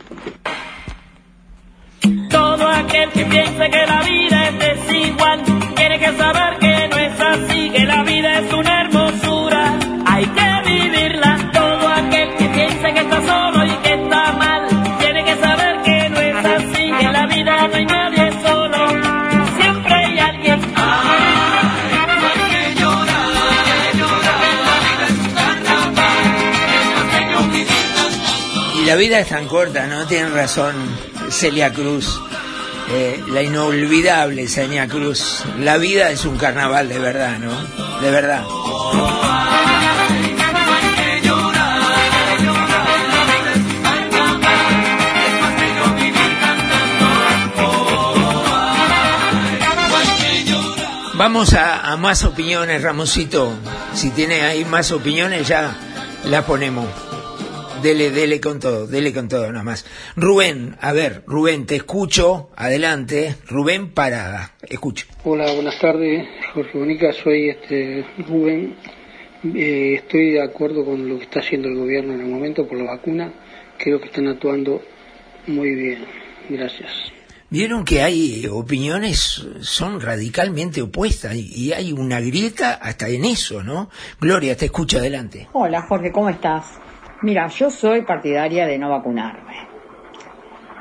La 28.95 29.01
vida 29.01 29.19
es 29.19 29.27
tan 29.27 29.45
corta, 29.45 29.87
¿no? 29.87 30.07
Tienen 30.07 30.33
razón 30.33 30.73
Celia 31.29 31.73
Cruz. 31.73 32.17
Eh, 32.89 33.21
la 33.27 33.43
inolvidable 33.43 34.47
Celia 34.47 34.87
Cruz. 34.87 35.43
La 35.59 35.75
vida 35.75 36.11
es 36.11 36.23
un 36.23 36.37
carnaval 36.37 36.87
de 36.87 36.97
verdad, 36.99 37.37
¿no? 37.37 37.51
De 37.99 38.09
verdad. 38.09 38.45
Vamos 51.15 51.53
a, 51.53 51.97
más 51.97 52.23
opiniones, 52.23 52.81
Ramosito. 52.81 53.51
Si 53.93 54.11
tiene 54.11 54.43
ahí 54.43 54.63
más 54.63 54.93
opiniones, 54.93 55.49
ya 55.49 55.75
la 56.23 56.45
ponemos. 56.45 56.87
Dele, 57.85 58.09
dele 58.09 58.41
con 58.41 58.59
todo, 58.59 58.87
dele 58.87 59.13
con 59.13 59.29
todo 59.29 59.51
nada 59.51 59.63
más. 59.63 59.85
Rubén, 60.15 60.75
a 60.81 60.91
ver, 60.91 61.21
Rubén, 61.27 61.67
te 61.67 61.75
escucho. 61.75 62.49
Adelante. 62.55 63.35
Rubén 63.47 63.91
Parada, 63.91 64.55
escucho. 64.67 65.05
Hola, 65.23 65.53
buenas 65.53 65.77
tardes, 65.77 66.27
Jorge 66.55 66.79
Bonica, 66.79 67.13
soy 67.13 67.49
este 67.49 68.03
Rubén. 68.27 68.75
Eh, 69.55 69.99
estoy 70.01 70.31
de 70.31 70.41
acuerdo 70.41 70.83
con 70.83 71.07
lo 71.07 71.19
que 71.19 71.25
está 71.25 71.41
haciendo 71.41 71.67
el 71.67 71.75
gobierno 71.75 72.15
en 72.15 72.21
el 72.21 72.25
momento 72.25 72.67
por 72.67 72.79
la 72.79 72.85
vacuna. 72.85 73.31
Creo 73.77 73.99
que 73.99 74.07
están 74.07 74.29
actuando 74.29 74.81
muy 75.45 75.75
bien. 75.75 76.05
Gracias. 76.49 76.89
Vieron 77.51 77.85
que 77.85 78.01
hay 78.01 78.47
opiniones, 78.51 79.45
son 79.59 80.01
radicalmente 80.01 80.81
opuestas 80.81 81.35
y, 81.35 81.67
y 81.67 81.71
hay 81.71 81.93
una 81.93 82.19
grieta 82.19 82.73
hasta 82.73 83.09
en 83.09 83.25
eso, 83.25 83.61
¿no? 83.61 83.91
Gloria, 84.19 84.57
te 84.57 84.65
escucho 84.65 84.97
adelante. 84.97 85.49
Hola 85.53 85.83
Jorge, 85.83 86.11
¿cómo 86.11 86.31
estás? 86.31 86.65
Mira, 87.21 87.47
yo 87.47 87.69
soy 87.69 88.01
partidaria 88.01 88.67
de 88.67 88.77
no 88.77 88.89
vacunarme. 88.89 89.55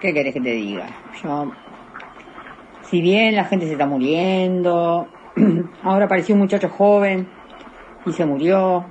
¿Qué 0.01 0.13
querés 0.13 0.35
que 0.35 0.41
te 0.41 0.51
diga? 0.51 0.87
Yo, 1.23 1.53
si 2.83 3.01
bien 3.01 3.37
la 3.37 3.45
gente 3.45 3.67
se 3.67 3.73
está 3.73 3.87
muriendo, 3.87 5.09
ahora 5.83 6.07
apareció 6.07 6.35
un 6.35 6.41
muchacho 6.41 6.69
joven 6.69 7.27
y 8.05 8.13
se 8.13 8.27
murió, 8.27 8.85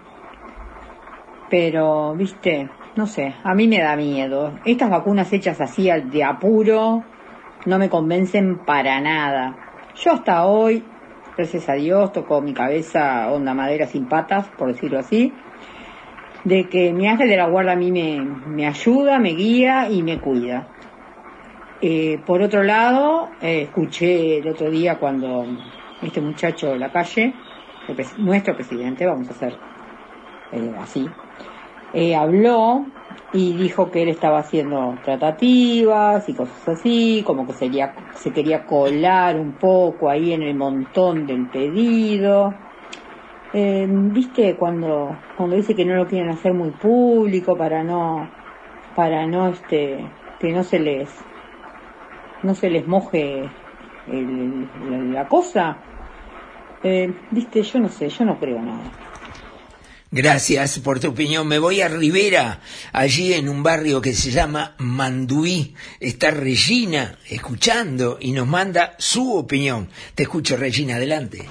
pero, 1.49 2.15
viste, 2.15 2.67
no 2.95 3.05
sé, 3.05 3.35
a 3.43 3.53
mí 3.53 3.67
me 3.67 3.79
da 3.79 3.95
miedo. 3.95 4.53
Estas 4.65 4.89
vacunas 4.89 5.31
hechas 5.33 5.61
así 5.61 5.89
de 6.05 6.23
apuro 6.23 7.03
no 7.65 7.77
me 7.77 7.89
convencen 7.89 8.57
para 8.65 8.99
nada. 9.01 9.55
Yo 9.95 10.13
hasta 10.13 10.45
hoy, 10.45 10.83
gracias 11.37 11.69
a 11.69 11.73
Dios, 11.73 12.11
tocó 12.11 12.41
mi 12.41 12.53
cabeza 12.53 13.31
onda 13.31 13.53
madera 13.53 13.85
sin 13.85 14.07
patas, 14.07 14.47
por 14.57 14.69
decirlo 14.73 14.97
así, 14.97 15.31
de 16.43 16.67
que 16.69 16.91
mi 16.91 17.07
ángel 17.07 17.29
de 17.29 17.37
la 17.37 17.47
guarda 17.47 17.73
a 17.73 17.75
mí 17.75 17.91
me, 17.91 18.19
me 18.47 18.67
ayuda, 18.67 19.19
me 19.19 19.29
guía 19.29 19.89
y 19.89 20.01
me 20.01 20.19
cuida. 20.19 20.67
Eh, 21.81 22.19
por 22.25 22.41
otro 22.41 22.63
lado, 22.63 23.29
eh, 23.41 23.63
escuché 23.63 24.37
el 24.39 24.47
otro 24.47 24.69
día 24.69 24.97
cuando 24.99 25.45
este 26.01 26.21
muchacho 26.21 26.71
de 26.71 26.79
la 26.79 26.91
calle, 26.91 27.33
nuestro 28.19 28.55
presidente, 28.55 29.05
vamos 29.05 29.27
a 29.29 29.31
hacer 29.31 29.53
eh, 30.53 30.71
así, 30.79 31.05
eh, 31.93 32.15
habló 32.15 32.85
y 33.33 33.53
dijo 33.53 33.91
que 33.91 34.03
él 34.03 34.09
estaba 34.09 34.39
haciendo 34.39 34.97
tratativas 35.03 36.27
y 36.29 36.33
cosas 36.33 36.67
así, 36.69 37.23
como 37.25 37.45
que 37.45 37.53
sería, 37.53 37.93
se 38.15 38.31
quería 38.31 38.65
colar 38.65 39.39
un 39.39 39.53
poco 39.53 40.09
ahí 40.09 40.33
en 40.33 40.43
el 40.43 40.55
montón 40.55 41.27
del 41.27 41.47
pedido. 41.47 42.53
Eh, 43.53 43.85
Viste 43.87 44.55
cuando, 44.55 45.15
cuando 45.37 45.55
dice 45.55 45.75
que 45.75 45.85
no 45.85 45.95
lo 45.95 46.07
quieren 46.07 46.29
hacer 46.29 46.53
muy 46.53 46.71
público 46.71 47.55
para 47.57 47.83
no, 47.83 48.29
para 48.95 49.27
no 49.27 49.49
este, 49.49 49.99
que 50.39 50.51
no 50.51 50.63
se 50.63 50.79
les, 50.79 51.09
no 52.41 52.55
se 52.55 52.69
les 52.69 52.87
moje 52.87 53.49
el- 54.11 55.13
la, 55.13 55.27
cosa. 55.27 55.77
Eh, 56.83 57.13
Viste, 57.31 57.61
yo 57.63 57.79
no 57.79 57.89
sé, 57.89 58.09
yo 58.09 58.25
no 58.25 58.39
creo 58.39 58.59
nada. 58.61 58.91
Gracias 60.11 60.77
por 60.79 60.99
tu 60.99 61.07
opinión. 61.09 61.47
Me 61.47 61.57
voy 61.57 61.81
a 61.81 61.87
Rivera, 61.87 62.59
allí 62.91 63.33
en 63.33 63.49
un 63.49 63.63
barrio 63.63 63.99
que 63.99 64.13
se 64.13 64.29
llama 64.29 64.75
Manduí. 64.77 65.73
Está 65.99 66.29
Regina 66.29 67.15
escuchando 67.29 68.17
y 68.21 68.31
nos 68.31 68.45
manda 68.47 68.93
su 68.99 69.35
opinión. 69.35 69.89
Te 70.13 70.23
escucho, 70.23 70.55
Regina, 70.55 70.97
adelante. 70.97 71.45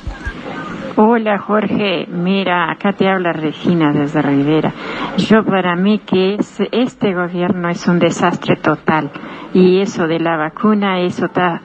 Hola 1.05 1.37
Jorge, 1.37 2.07
mira, 2.07 2.71
acá 2.71 2.93
te 2.93 3.09
habla 3.09 3.33
Regina 3.33 3.93
desde 3.93 4.23
Rivera. 4.23 4.73
Yo 5.19 5.45
para 5.45 5.75
mí 5.75 5.99
que 5.99 6.37
es, 6.37 6.63
este 6.71 7.13
gobierno 7.13 7.69
es 7.71 7.89
un 7.89 7.99
desastre 7.99 8.55
total 8.55 9.11
y 9.53 9.81
eso 9.81 10.07
de 10.07 10.21
la 10.21 10.37
vacuna, 10.37 11.01
eso 11.01 11.27
está 11.27 11.61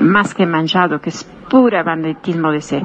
más 0.00 0.34
que 0.34 0.44
manchado, 0.44 1.00
que 1.00 1.10
es 1.10 1.22
pura 1.48 1.84
banditismo 1.84 2.50
de 2.50 2.56
ese, 2.56 2.84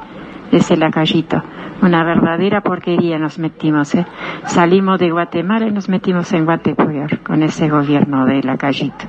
de 0.51 0.57
ese 0.59 0.77
lacayito. 0.77 1.41
Una 1.81 2.03
verdadera 2.03 2.61
porquería 2.61 3.17
nos 3.17 3.39
metimos, 3.39 3.95
¿eh? 3.95 4.05
Salimos 4.45 4.99
de 4.99 5.09
Guatemala 5.09 5.65
y 5.65 5.71
nos 5.71 5.89
metimos 5.89 6.31
en 6.33 6.45
Guatepeor 6.45 7.23
con 7.23 7.41
ese 7.41 7.67
gobierno 7.67 8.27
de 8.27 8.43
lacayito. 8.43 9.05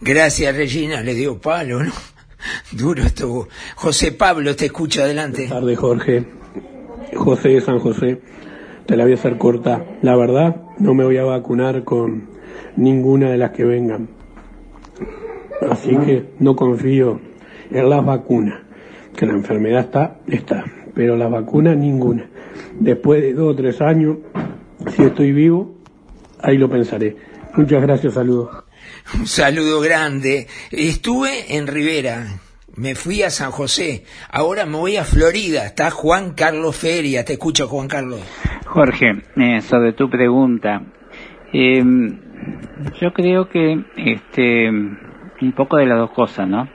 Gracias, 0.00 0.56
Regina. 0.56 1.02
Le 1.02 1.12
dio 1.12 1.38
palo, 1.38 1.84
¿no? 1.84 1.92
Duro 2.72 3.02
estuvo. 3.02 3.48
José 3.76 4.12
Pablo, 4.12 4.54
te 4.56 4.66
escucho, 4.66 5.02
adelante. 5.02 5.42
Buenas 5.42 5.60
tardes, 5.60 5.78
Jorge. 5.78 6.26
José 7.14 7.48
de 7.50 7.60
San 7.60 7.78
José. 7.78 8.20
Te 8.86 8.96
la 8.96 9.04
voy 9.04 9.12
a 9.12 9.16
hacer 9.16 9.38
corta. 9.38 9.84
La 10.02 10.16
verdad, 10.16 10.62
no 10.78 10.94
me 10.94 11.04
voy 11.04 11.16
a 11.18 11.24
vacunar 11.24 11.84
con 11.84 12.28
ninguna 12.76 13.30
de 13.30 13.38
las 13.38 13.52
que 13.52 13.64
vengan. 13.64 14.08
Así 15.70 15.96
que 15.96 16.30
no 16.38 16.56
confío 16.56 17.20
en 17.70 17.88
las 17.88 18.04
vacunas. 18.04 18.60
Que 19.16 19.26
la 19.26 19.34
enfermedad 19.34 19.80
está, 19.80 20.18
está. 20.26 20.64
Pero 20.94 21.16
las 21.16 21.30
vacunas, 21.30 21.76
ninguna. 21.76 22.26
Después 22.78 23.22
de 23.22 23.34
dos 23.34 23.52
o 23.52 23.56
tres 23.56 23.80
años, 23.80 24.18
si 24.96 25.02
estoy 25.02 25.32
vivo, 25.32 25.74
ahí 26.40 26.58
lo 26.58 26.68
pensaré. 26.68 27.16
Muchas 27.54 27.82
gracias, 27.82 28.14
saludos. 28.14 28.64
Un 29.14 29.26
saludo 29.26 29.80
grande. 29.80 30.46
Estuve 30.70 31.56
en 31.56 31.66
Rivera, 31.66 32.26
me 32.76 32.94
fui 32.94 33.22
a 33.22 33.30
San 33.30 33.50
José, 33.50 34.04
ahora 34.30 34.64
me 34.64 34.76
voy 34.76 34.96
a 34.96 35.04
Florida. 35.04 35.66
Está 35.66 35.90
Juan 35.90 36.34
Carlos 36.34 36.76
Feria, 36.76 37.24
te 37.24 37.34
escucho 37.34 37.68
Juan 37.68 37.88
Carlos. 37.88 38.20
Jorge, 38.66 39.22
eh, 39.36 39.60
sobre 39.60 39.92
tu 39.92 40.08
pregunta, 40.08 40.82
eh, 41.52 41.82
yo 43.00 43.12
creo 43.12 43.48
que 43.48 43.84
este 43.96 44.70
un 44.70 45.52
poco 45.52 45.76
de 45.76 45.86
las 45.86 45.98
dos 45.98 46.12
cosas, 46.12 46.48
¿no? 46.48 46.68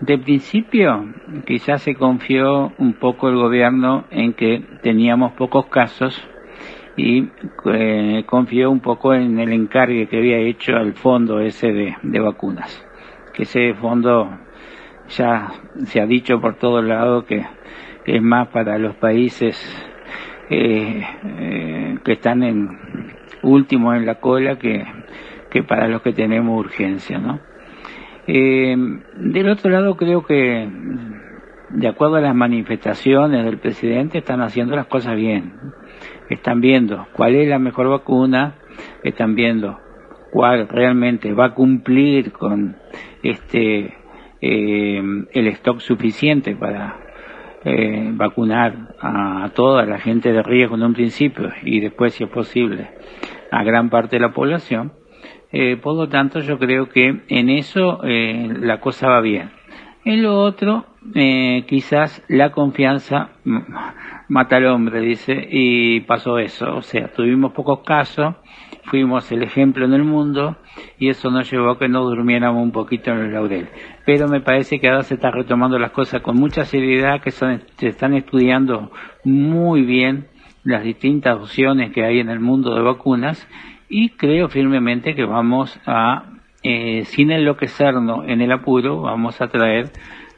De 0.00 0.18
principio, 0.18 1.14
quizás 1.46 1.82
se 1.82 1.94
confió 1.94 2.72
un 2.78 2.94
poco 2.94 3.28
el 3.28 3.36
gobierno 3.36 4.04
en 4.10 4.34
que 4.34 4.62
teníamos 4.82 5.32
pocos 5.32 5.66
casos 5.66 6.20
y 6.96 7.28
eh, 7.66 8.24
confió 8.26 8.70
un 8.70 8.80
poco 8.80 9.12
en 9.12 9.38
el 9.38 9.52
encargue 9.52 10.08
que 10.08 10.16
había 10.16 10.38
hecho 10.38 10.76
al 10.76 10.94
fondo 10.94 11.40
ese 11.40 11.72
de, 11.72 12.20
vacunas. 12.20 12.84
Que 13.34 13.42
ese 13.42 13.74
fondo 13.74 14.30
ya 15.08 15.52
se 15.84 16.00
ha 16.00 16.06
dicho 16.06 16.40
por 16.40 16.56
todos 16.56 16.82
lados 16.82 17.24
que, 17.24 17.44
que 18.04 18.16
es 18.16 18.22
más 18.22 18.48
para 18.48 18.78
los 18.78 18.96
países 18.96 19.56
eh, 20.48 21.06
eh, 21.24 21.98
que 22.02 22.12
están 22.12 22.42
en 22.42 22.78
últimos 23.42 23.96
en 23.96 24.06
la 24.06 24.14
cola 24.16 24.56
que, 24.56 24.84
que 25.50 25.62
para 25.62 25.88
los 25.88 26.00
que 26.00 26.12
tenemos 26.12 26.58
urgencia, 26.58 27.18
¿no? 27.18 27.40
Eh, 28.26 28.74
del 29.16 29.48
otro 29.50 29.70
lado 29.70 29.96
creo 29.96 30.24
que 30.24 30.68
de 31.68 31.88
acuerdo 31.88 32.16
a 32.16 32.20
las 32.20 32.34
manifestaciones 32.34 33.44
del 33.44 33.58
presidente 33.58 34.18
están 34.18 34.40
haciendo 34.40 34.74
las 34.74 34.86
cosas 34.86 35.14
bien 35.14 35.52
están 36.30 36.60
viendo 36.60 37.06
cuál 37.12 37.34
es 37.34 37.48
la 37.48 37.58
mejor 37.58 37.88
vacuna, 37.88 38.54
están 39.02 39.34
viendo 39.34 39.78
cuál 40.32 40.68
realmente 40.68 41.32
va 41.32 41.46
a 41.46 41.54
cumplir 41.54 42.32
con 42.32 42.76
este 43.22 43.94
eh, 44.40 45.02
el 45.32 45.46
stock 45.48 45.80
suficiente 45.80 46.54
para 46.56 46.96
eh, 47.64 48.10
vacunar 48.12 48.94
a 49.00 49.50
toda 49.54 49.84
la 49.86 49.98
gente 49.98 50.32
de 50.32 50.42
riesgo 50.42 50.76
en 50.76 50.82
un 50.82 50.94
principio 50.94 51.50
y 51.62 51.80
después, 51.80 52.14
si 52.14 52.24
es 52.24 52.30
posible, 52.30 52.90
a 53.50 53.64
gran 53.64 53.90
parte 53.90 54.16
de 54.16 54.20
la 54.20 54.32
población. 54.32 54.92
Eh, 55.52 55.76
por 55.76 55.96
lo 55.96 56.08
tanto, 56.08 56.40
yo 56.40 56.58
creo 56.58 56.88
que 56.88 57.22
en 57.28 57.48
eso 57.50 58.00
eh, 58.04 58.48
la 58.60 58.80
cosa 58.80 59.08
va 59.08 59.20
bien. 59.20 59.50
En 60.04 60.22
lo 60.22 60.40
otro, 60.40 60.86
eh, 61.14 61.64
quizás 61.66 62.22
la 62.28 62.52
confianza 62.52 63.30
mata 64.28 64.56
al 64.56 64.66
hombre, 64.66 65.00
dice, 65.00 65.48
y 65.50 66.00
pasó 66.00 66.38
eso. 66.38 66.76
O 66.76 66.82
sea, 66.82 67.08
tuvimos 67.12 67.52
pocos 67.52 67.80
casos, 67.80 68.34
fuimos 68.84 69.30
el 69.32 69.42
ejemplo 69.42 69.84
en 69.84 69.92
el 69.92 70.04
mundo 70.04 70.56
y 70.98 71.08
eso 71.08 71.30
nos 71.30 71.50
llevó 71.50 71.70
a 71.70 71.78
que 71.78 71.88
no 71.88 72.02
durmiéramos 72.04 72.62
un 72.62 72.72
poquito 72.72 73.10
en 73.10 73.18
el 73.18 73.32
laurel. 73.32 73.68
Pero 74.04 74.28
me 74.28 74.40
parece 74.40 74.78
que 74.80 74.88
ahora 74.88 75.02
se 75.02 75.14
está 75.14 75.30
retomando 75.30 75.78
las 75.78 75.92
cosas 75.92 76.22
con 76.22 76.36
mucha 76.36 76.64
seriedad, 76.64 77.20
que 77.20 77.30
se 77.30 77.60
están 77.80 78.14
estudiando 78.14 78.90
muy 79.24 79.82
bien 79.82 80.28
las 80.64 80.82
distintas 80.82 81.36
opciones 81.36 81.92
que 81.92 82.04
hay 82.04 82.18
en 82.18 82.28
el 82.28 82.40
mundo 82.40 82.74
de 82.74 82.82
vacunas 82.82 83.46
y 83.88 84.10
creo 84.10 84.48
firmemente 84.48 85.14
que 85.14 85.24
vamos 85.24 85.78
a, 85.86 86.24
eh, 86.62 87.04
sin 87.04 87.30
enloquecernos 87.30 88.28
en 88.28 88.40
el 88.40 88.50
apuro, 88.50 89.02
vamos 89.02 89.40
a 89.40 89.46
traer 89.46 89.92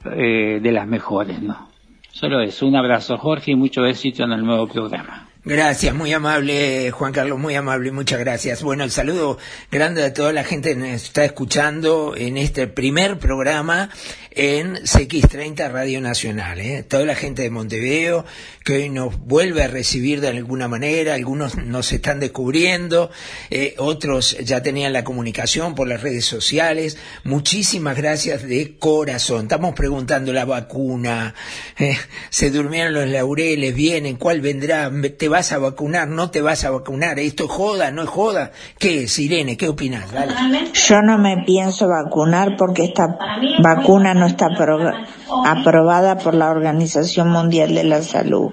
eh, 0.05 0.61
de 0.63 0.73
las 0.73 0.87
mejores, 0.87 1.43
¿no? 1.43 1.68
Solo 2.13 2.41
eso. 2.41 2.67
Un 2.67 2.77
abrazo, 2.77 3.17
Jorge, 3.19 3.53
y 3.53 3.57
mucho 3.57 3.85
éxito 3.87 4.25
en 4.25 4.33
el 4.33 4.45
nuevo 4.45 4.67
programa. 4.67 5.28
Gracias, 5.45 5.95
muy 5.95 6.13
amable, 6.13 6.91
Juan 6.91 7.13
Carlos, 7.13 7.39
muy 7.39 7.55
amable, 7.55 7.93
muchas 7.93 8.19
gracias. 8.19 8.63
Bueno, 8.63 8.83
el 8.83 8.91
saludo 8.91 9.39
grande 9.71 10.05
a 10.05 10.13
toda 10.13 10.33
la 10.33 10.43
gente 10.43 10.71
que 10.71 10.77
nos 10.77 10.89
está 10.89 11.25
escuchando 11.25 12.15
en 12.17 12.37
este 12.37 12.67
primer 12.67 13.19
programa 13.19 13.89
en 14.39 14.77
CX30 14.77 15.71
Radio 15.71 16.01
Nacional. 16.01 16.61
¿eh? 16.61 16.85
Toda 16.85 17.05
la 17.05 17.17
gente 17.17 17.43
de 17.43 17.51
Montevideo 17.51 18.25
que 18.65 18.75
hoy 18.75 18.89
nos 18.91 19.19
vuelve 19.19 19.63
a 19.63 19.69
recibir 19.69 20.21
de 20.21 20.29
alguna 20.29 20.69
manera, 20.69 21.15
algunos 21.15 21.57
nos 21.57 21.91
están 21.91 22.21
descubriendo, 22.21 23.11
eh, 23.51 23.75
otros 23.79 24.37
ya 24.39 24.63
tenían 24.63 24.93
la 24.93 25.05
comunicación 25.05 25.75
por 25.75 25.89
las 25.89 26.03
redes 26.03 26.27
sociales. 26.27 26.99
Muchísimas 27.25 27.97
gracias 27.97 28.47
de 28.47 28.77
corazón. 28.79 29.43
Estamos 29.43 29.75
preguntando 29.75 30.33
la 30.33 30.45
vacuna, 30.45 31.35
eh, 31.79 31.97
se 32.31 32.51
durmieron 32.51 32.93
los 32.93 33.09
laureles, 33.09 33.75
vienen, 33.75 34.17
¿cuál 34.17 34.41
vendrá? 34.41 34.93
¿Te 35.17 35.28
vas 35.29 35.53
a 35.53 35.59
vacunar? 35.59 36.09
¿No 36.09 36.31
te 36.31 36.43
vas 36.43 36.65
a 36.65 36.71
vacunar? 36.71 37.19
¿Esto 37.19 37.45
es 37.45 37.51
joda? 37.51 37.91
¿No 37.91 38.03
es 38.03 38.09
joda? 38.09 38.51
¿Qué 38.79 39.05
es, 39.05 39.19
Irene? 39.19 39.57
¿Qué 39.57 39.69
opinas? 39.69 40.11
Dale. 40.13 40.35
Yo 40.73 41.03
no 41.03 41.19
me 41.19 41.45
pienso 41.45 41.89
vacunar 41.89 42.57
porque 42.57 42.85
esta 42.85 43.19
vacuna 43.63 44.15
no 44.15 44.27
está 44.27 44.49
aprobada 45.45 46.19
por 46.19 46.35
la 46.35 46.51
Organización 46.51 47.31
Mundial 47.31 47.75
de 47.75 47.85
la 47.85 48.03
Salud. 48.03 48.53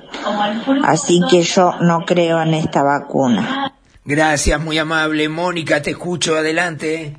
Así 0.83 1.21
que 1.29 1.41
yo 1.41 1.73
no 1.81 2.05
creo 2.05 2.41
en 2.41 2.53
esta 2.53 2.83
vacuna. 2.83 3.73
Gracias, 4.03 4.61
muy 4.61 4.77
amable. 4.77 5.29
Mónica, 5.29 5.81
te 5.81 5.91
escucho, 5.91 6.35
adelante. 6.35 7.17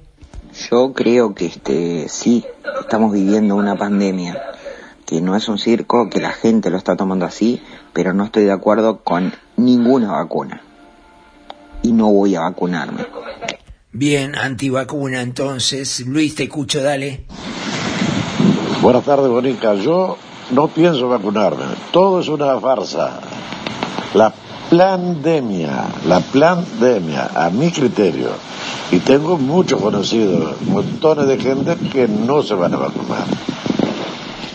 Yo 0.71 0.93
creo 0.93 1.35
que 1.35 1.47
este 1.47 2.09
sí, 2.09 2.45
estamos 2.81 3.13
viviendo 3.13 3.57
una 3.57 3.77
pandemia, 3.77 4.41
que 5.05 5.21
no 5.21 5.37
es 5.37 5.49
un 5.49 5.59
circo, 5.59 6.09
que 6.09 6.21
la 6.21 6.33
gente 6.33 6.71
lo 6.71 6.79
está 6.79 6.97
tomando 6.97 7.27
así, 7.27 7.63
pero 7.97 8.13
no 8.13 8.25
estoy 8.25 8.45
de 8.45 8.53
acuerdo 8.53 8.99
con 8.99 9.33
ninguna 9.57 10.13
vacuna. 10.13 10.61
Y 11.83 11.93
no 11.93 12.13
voy 12.13 12.35
a 12.35 12.41
vacunarme. 12.43 13.07
Bien, 13.91 14.37
antivacuna 14.37 15.23
entonces. 15.23 16.01
Luis, 16.07 16.35
te 16.35 16.43
escucho, 16.43 16.83
dale. 16.83 17.25
Buenas 18.83 19.03
tardes, 19.03 19.29
Bonica. 19.29 19.73
Yo 19.77 20.19
no 20.51 20.69
pienso 20.69 21.09
vacunarme. 21.09 21.65
Todo 21.91 22.21
es 22.21 22.29
una 22.29 22.61
farsa. 22.61 23.19
La 24.13 24.31
pandemia, 24.69 25.87
la 26.07 26.21
pandemia, 26.21 27.31
a 27.35 27.49
mi 27.49 27.71
criterio, 27.71 28.29
y 28.91 28.99
tengo 28.99 29.39
muchos 29.39 29.81
conocidos, 29.81 30.61
montones 30.63 31.29
de 31.29 31.39
gente 31.39 31.77
que 31.91 32.07
no 32.07 32.43
se 32.43 32.53
van 32.53 32.75
a 32.75 32.77
vacunar. 32.77 33.25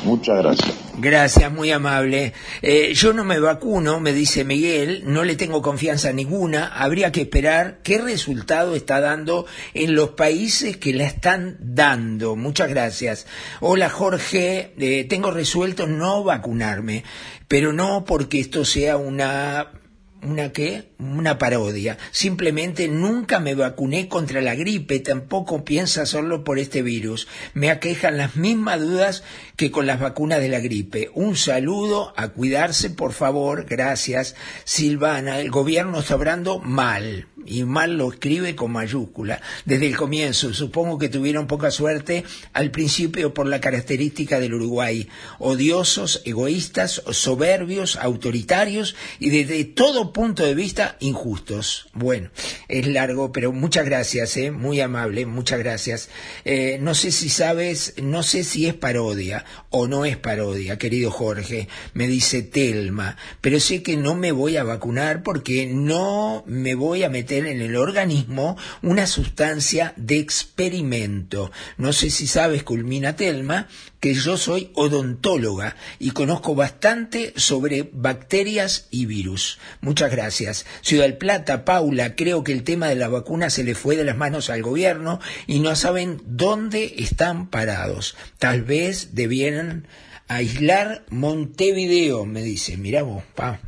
Muchas 0.06 0.38
gracias. 0.38 0.81
Gracias, 1.02 1.52
muy 1.52 1.72
amable. 1.72 2.32
Eh, 2.62 2.94
yo 2.94 3.12
no 3.12 3.24
me 3.24 3.40
vacuno, 3.40 4.00
me 4.00 4.14
dice 4.14 4.44
Miguel, 4.44 5.02
no 5.08 5.24
le 5.24 5.36
tengo 5.36 5.64
confianza 5.64 6.14
ninguna. 6.14 6.68
Habría 6.68 7.12
que 7.12 7.22
esperar 7.22 7.80
qué 7.82 7.98
resultado 7.98 8.76
está 8.76 9.02
dando 9.02 9.48
en 9.74 9.96
los 9.96 10.12
países 10.12 10.78
que 10.78 10.94
la 10.94 11.08
están 11.08 11.58
dando. 11.60 12.36
Muchas 12.36 12.70
gracias. 12.70 13.26
Hola 13.62 13.90
Jorge, 13.90 14.74
eh, 14.78 15.06
tengo 15.06 15.32
resuelto 15.32 15.88
no 15.88 16.24
vacunarme, 16.24 17.04
pero 17.48 17.74
no 17.74 18.06
porque 18.06 18.40
esto 18.40 18.64
sea 18.64 18.98
una 18.98 19.81
una 20.24 20.52
qué? 20.52 20.90
Una 21.00 21.38
parodia. 21.38 21.98
Simplemente 22.12 22.88
nunca 22.88 23.40
me 23.40 23.56
vacuné 23.56 24.08
contra 24.08 24.42
la 24.42 24.56
gripe, 24.56 25.00
tampoco 25.00 25.66
piensa 25.66 26.04
hacerlo 26.04 26.44
por 26.44 26.60
este 26.60 26.82
virus. 26.82 27.28
Me 27.54 27.70
aquejan 27.70 28.18
las 28.18 28.36
mismas 28.36 28.80
dudas 28.80 29.24
que 29.56 29.72
con 29.72 29.88
las 29.88 30.00
vacunas 30.00 30.40
de 30.40 30.50
la 30.50 30.60
gripe. 30.60 31.10
Un 31.14 31.36
saludo, 31.36 32.14
a 32.16 32.30
cuidarse, 32.30 32.90
por 32.90 33.14
favor, 33.14 33.66
gracias. 33.66 34.36
Silvana, 34.64 35.40
el 35.40 35.50
gobierno 35.50 36.00
está 36.00 36.16
obrando 36.16 36.60
mal 36.60 37.28
y 37.46 37.64
mal 37.64 37.98
lo 37.98 38.12
escribe 38.12 38.56
con 38.56 38.72
mayúscula, 38.72 39.42
desde 39.66 39.88
el 39.88 39.98
comienzo. 39.98 40.54
Supongo 40.54 40.98
que 40.98 41.10
tuvieron 41.10 41.48
poca 41.48 41.72
suerte 41.72 42.24
al 42.54 42.72
principio 42.72 43.34
por 43.34 43.48
la 43.48 43.62
característica 43.62 44.40
del 44.40 44.54
Uruguay. 44.54 45.08
Odiosos, 45.40 46.22
egoístas, 46.26 47.02
soberbios, 47.12 47.96
autoritarios 47.96 48.96
y 49.20 49.30
desde 49.30 49.64
todo 49.66 50.14
punto 50.14 50.46
de 50.46 50.56
vista 50.56 50.98
injustos. 51.00 51.90
Bueno, 51.94 52.30
es 52.68 52.88
largo, 52.88 53.32
pero 53.32 53.52
muchas 53.52 53.86
gracias, 53.86 54.38
¿eh? 54.38 54.52
muy 54.52 54.82
amable, 54.82 55.26
muchas 55.26 55.60
gracias. 55.60 56.10
Eh, 56.46 56.78
no 56.82 56.96
sé 56.96 57.12
si 57.12 57.30
sabes, 57.30 57.96
no 58.02 58.24
sé 58.24 58.44
si 58.44 58.68
es 58.68 58.74
parodia 58.74 59.46
o 59.70 59.88
no 59.88 60.06
es 60.06 60.18
parodia, 60.18 60.78
querido 60.78 61.12
Jorge, 61.12 61.68
me 61.94 62.08
dice 62.08 62.42
Telma, 62.42 63.18
pero 63.42 63.60
sé 63.60 63.84
que 63.84 63.98
no 63.98 64.16
me 64.16 64.32
voy 64.32 64.58
a 64.58 64.64
vacunar 64.64 65.24
porque 65.24 65.68
no 65.68 66.44
me 66.46 66.76
voy 66.76 67.04
a 67.04 67.10
meter 67.10 67.31
en 67.38 67.62
el 67.62 67.76
organismo 67.76 68.58
una 68.82 69.08
sustancia 69.08 69.94
de 69.96 70.20
experimento. 70.20 71.52
No 71.78 71.94
sé 71.94 72.10
si 72.10 72.28
sabes, 72.28 72.64
Culmina 72.64 73.16
Telma, 73.16 73.68
que 74.00 74.14
yo 74.14 74.36
soy 74.38 74.72
odontóloga 74.74 75.76
y 76.00 76.12
conozco 76.12 76.56
bastante 76.56 77.34
sobre 77.36 77.90
bacterias 77.92 78.88
y 78.90 79.06
virus. 79.06 79.60
Muchas 79.82 80.12
gracias. 80.12 80.66
Ciudad 80.82 81.06
del 81.06 81.18
Plata, 81.18 81.66
Paula, 81.66 82.16
creo 82.16 82.44
que 82.44 82.52
el 82.52 82.64
tema 82.64 82.88
de 82.88 82.96
la 82.96 83.08
vacuna 83.08 83.50
se 83.50 83.64
le 83.64 83.76
fue 83.76 83.96
de 83.96 84.04
las 84.04 84.18
manos 84.18 84.50
al 84.50 84.64
gobierno 84.64 85.20
y 85.48 85.60
no 85.60 85.76
saben 85.76 86.22
dónde 86.26 86.96
están 86.98 87.50
parados. 87.50 88.16
Tal 88.40 88.64
vez 88.64 89.14
debieran 89.14 89.88
aislar 90.28 91.06
Montevideo, 91.10 92.26
me 92.26 92.42
dice. 92.42 92.78
Mira 92.78 93.04
vos, 93.04 93.24
pa. 93.36 93.60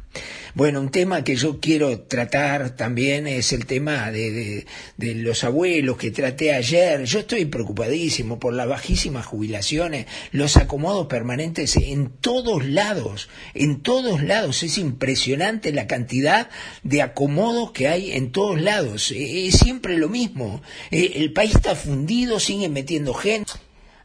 Bueno, 0.55 0.81
un 0.81 0.91
tema 0.91 1.23
que 1.23 1.35
yo 1.35 1.59
quiero 1.59 2.01
tratar 2.01 2.75
también 2.75 3.25
es 3.25 3.53
el 3.53 3.65
tema 3.65 4.11
de, 4.11 4.67
los 4.97 5.43
abuelos 5.43 5.97
que 5.97 6.11
traté 6.11 6.53
ayer. 6.53 7.05
Yo 7.05 7.19
estoy 7.19 7.45
preocupadísimo 7.45 8.39
por 8.39 8.53
las 8.53 8.67
bajísimas 8.67 9.25
jubilaciones, 9.25 10.05
los 10.31 10.57
acomodos 10.57 11.07
permanentes 11.07 11.75
en 11.75 12.09
todos 12.09 12.63
lados, 12.65 13.29
en 13.55 13.81
todos 13.81 14.21
lados. 14.21 14.61
Es 14.61 14.77
impresionante 14.77 15.71
la 15.71 15.87
cantidad 15.87 16.49
de 16.83 17.01
acomodos 17.01 17.71
que 17.71 17.87
hay 17.87 18.11
en 18.11 18.31
todos 18.31 18.61
lados. 18.61 19.11
Es 19.15 19.55
siempre 19.55 19.97
lo 19.97 20.07
mismo. 20.07 20.61
Eh, 20.91 21.13
el 21.15 21.33
país 21.33 21.55
está 21.55 21.73
fundido, 21.73 22.39
siguen 22.39 22.73
metiendo 22.73 23.15
gente 23.15 23.53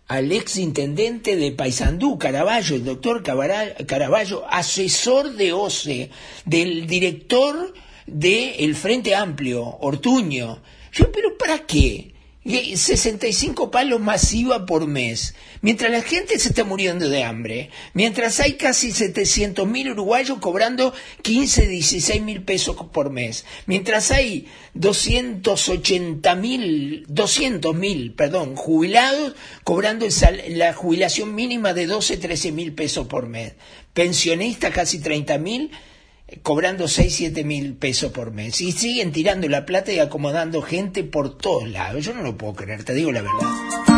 al 0.09 0.33
ex 0.33 0.57
intendente 0.57 1.37
de 1.37 1.53
Paysandú, 1.53 2.19
Caraballo, 2.19 2.77
el 2.77 2.85
doctor 2.85 3.23
Caraballo, 3.23 4.45
asesor 4.49 5.35
de 5.35 5.53
OCE, 5.53 6.11
del 6.47 6.87
director 6.87 7.75
del 8.07 8.75
Frente 8.75 9.15
Amplio, 9.15 9.63
Ortuño. 9.81 10.63
Yo, 10.93 11.13
pero 11.13 11.37
¿para 11.37 11.59
qué? 11.67 12.15
65 12.49 13.71
palos 13.71 14.01
masiva 14.01 14.65
por 14.65 14.87
mes, 14.87 15.35
mientras 15.61 15.91
la 15.91 16.01
gente 16.01 16.39
se 16.39 16.49
está 16.49 16.65
muriendo 16.65 17.09
de 17.09 17.23
hambre, 17.23 17.71
mientras 17.93 18.41
hay 18.41 18.55
casi 18.55 18.91
700 18.91 19.69
mil 19.69 19.91
uruguayos 19.91 20.39
cobrando 20.39 20.95
15, 21.23 21.67
16 21.67 22.23
mil 22.23 22.43
pesos 22.43 22.77
por 22.91 23.11
mes, 23.11 23.45
mientras 23.67 24.11
hay 24.11 24.47
280 24.73 26.35
mil, 26.37 27.05
200 27.09 27.75
mil, 27.75 28.15
perdón, 28.15 28.57
jubilados 28.57 29.35
cobrando 29.63 30.07
la 30.49 30.73
jubilación 30.73 31.35
mínima 31.35 31.75
de 31.75 31.87
12, 31.87 32.17
13 32.17 32.53
mil 32.53 32.73
pesos 32.73 33.07
por 33.09 33.27
mes, 33.27 33.53
pensionistas 33.93 34.73
casi 34.73 35.01
30 35.01 35.37
mil, 35.37 35.71
cobrando 36.43 36.89
6, 36.89 37.15
7 37.15 37.45
mil 37.45 37.75
pesos 37.75 38.13
por 38.13 38.33
mes. 38.33 38.61
Y 38.61 38.73
siguen 38.73 39.13
tirando 39.13 39.49
la 39.49 39.67
plata 39.67 39.93
y 39.93 39.99
acomodando 39.99 40.63
gente 40.63 41.05
por 41.05 41.37
todos 41.37 41.69
lados. 41.69 42.05
Yo 42.05 42.15
no 42.15 42.23
lo 42.23 42.37
puedo 42.37 42.55
creer, 42.55 42.85
te 42.85 42.95
digo 42.95 43.13
la 43.13 43.23
verdad. 43.23 43.98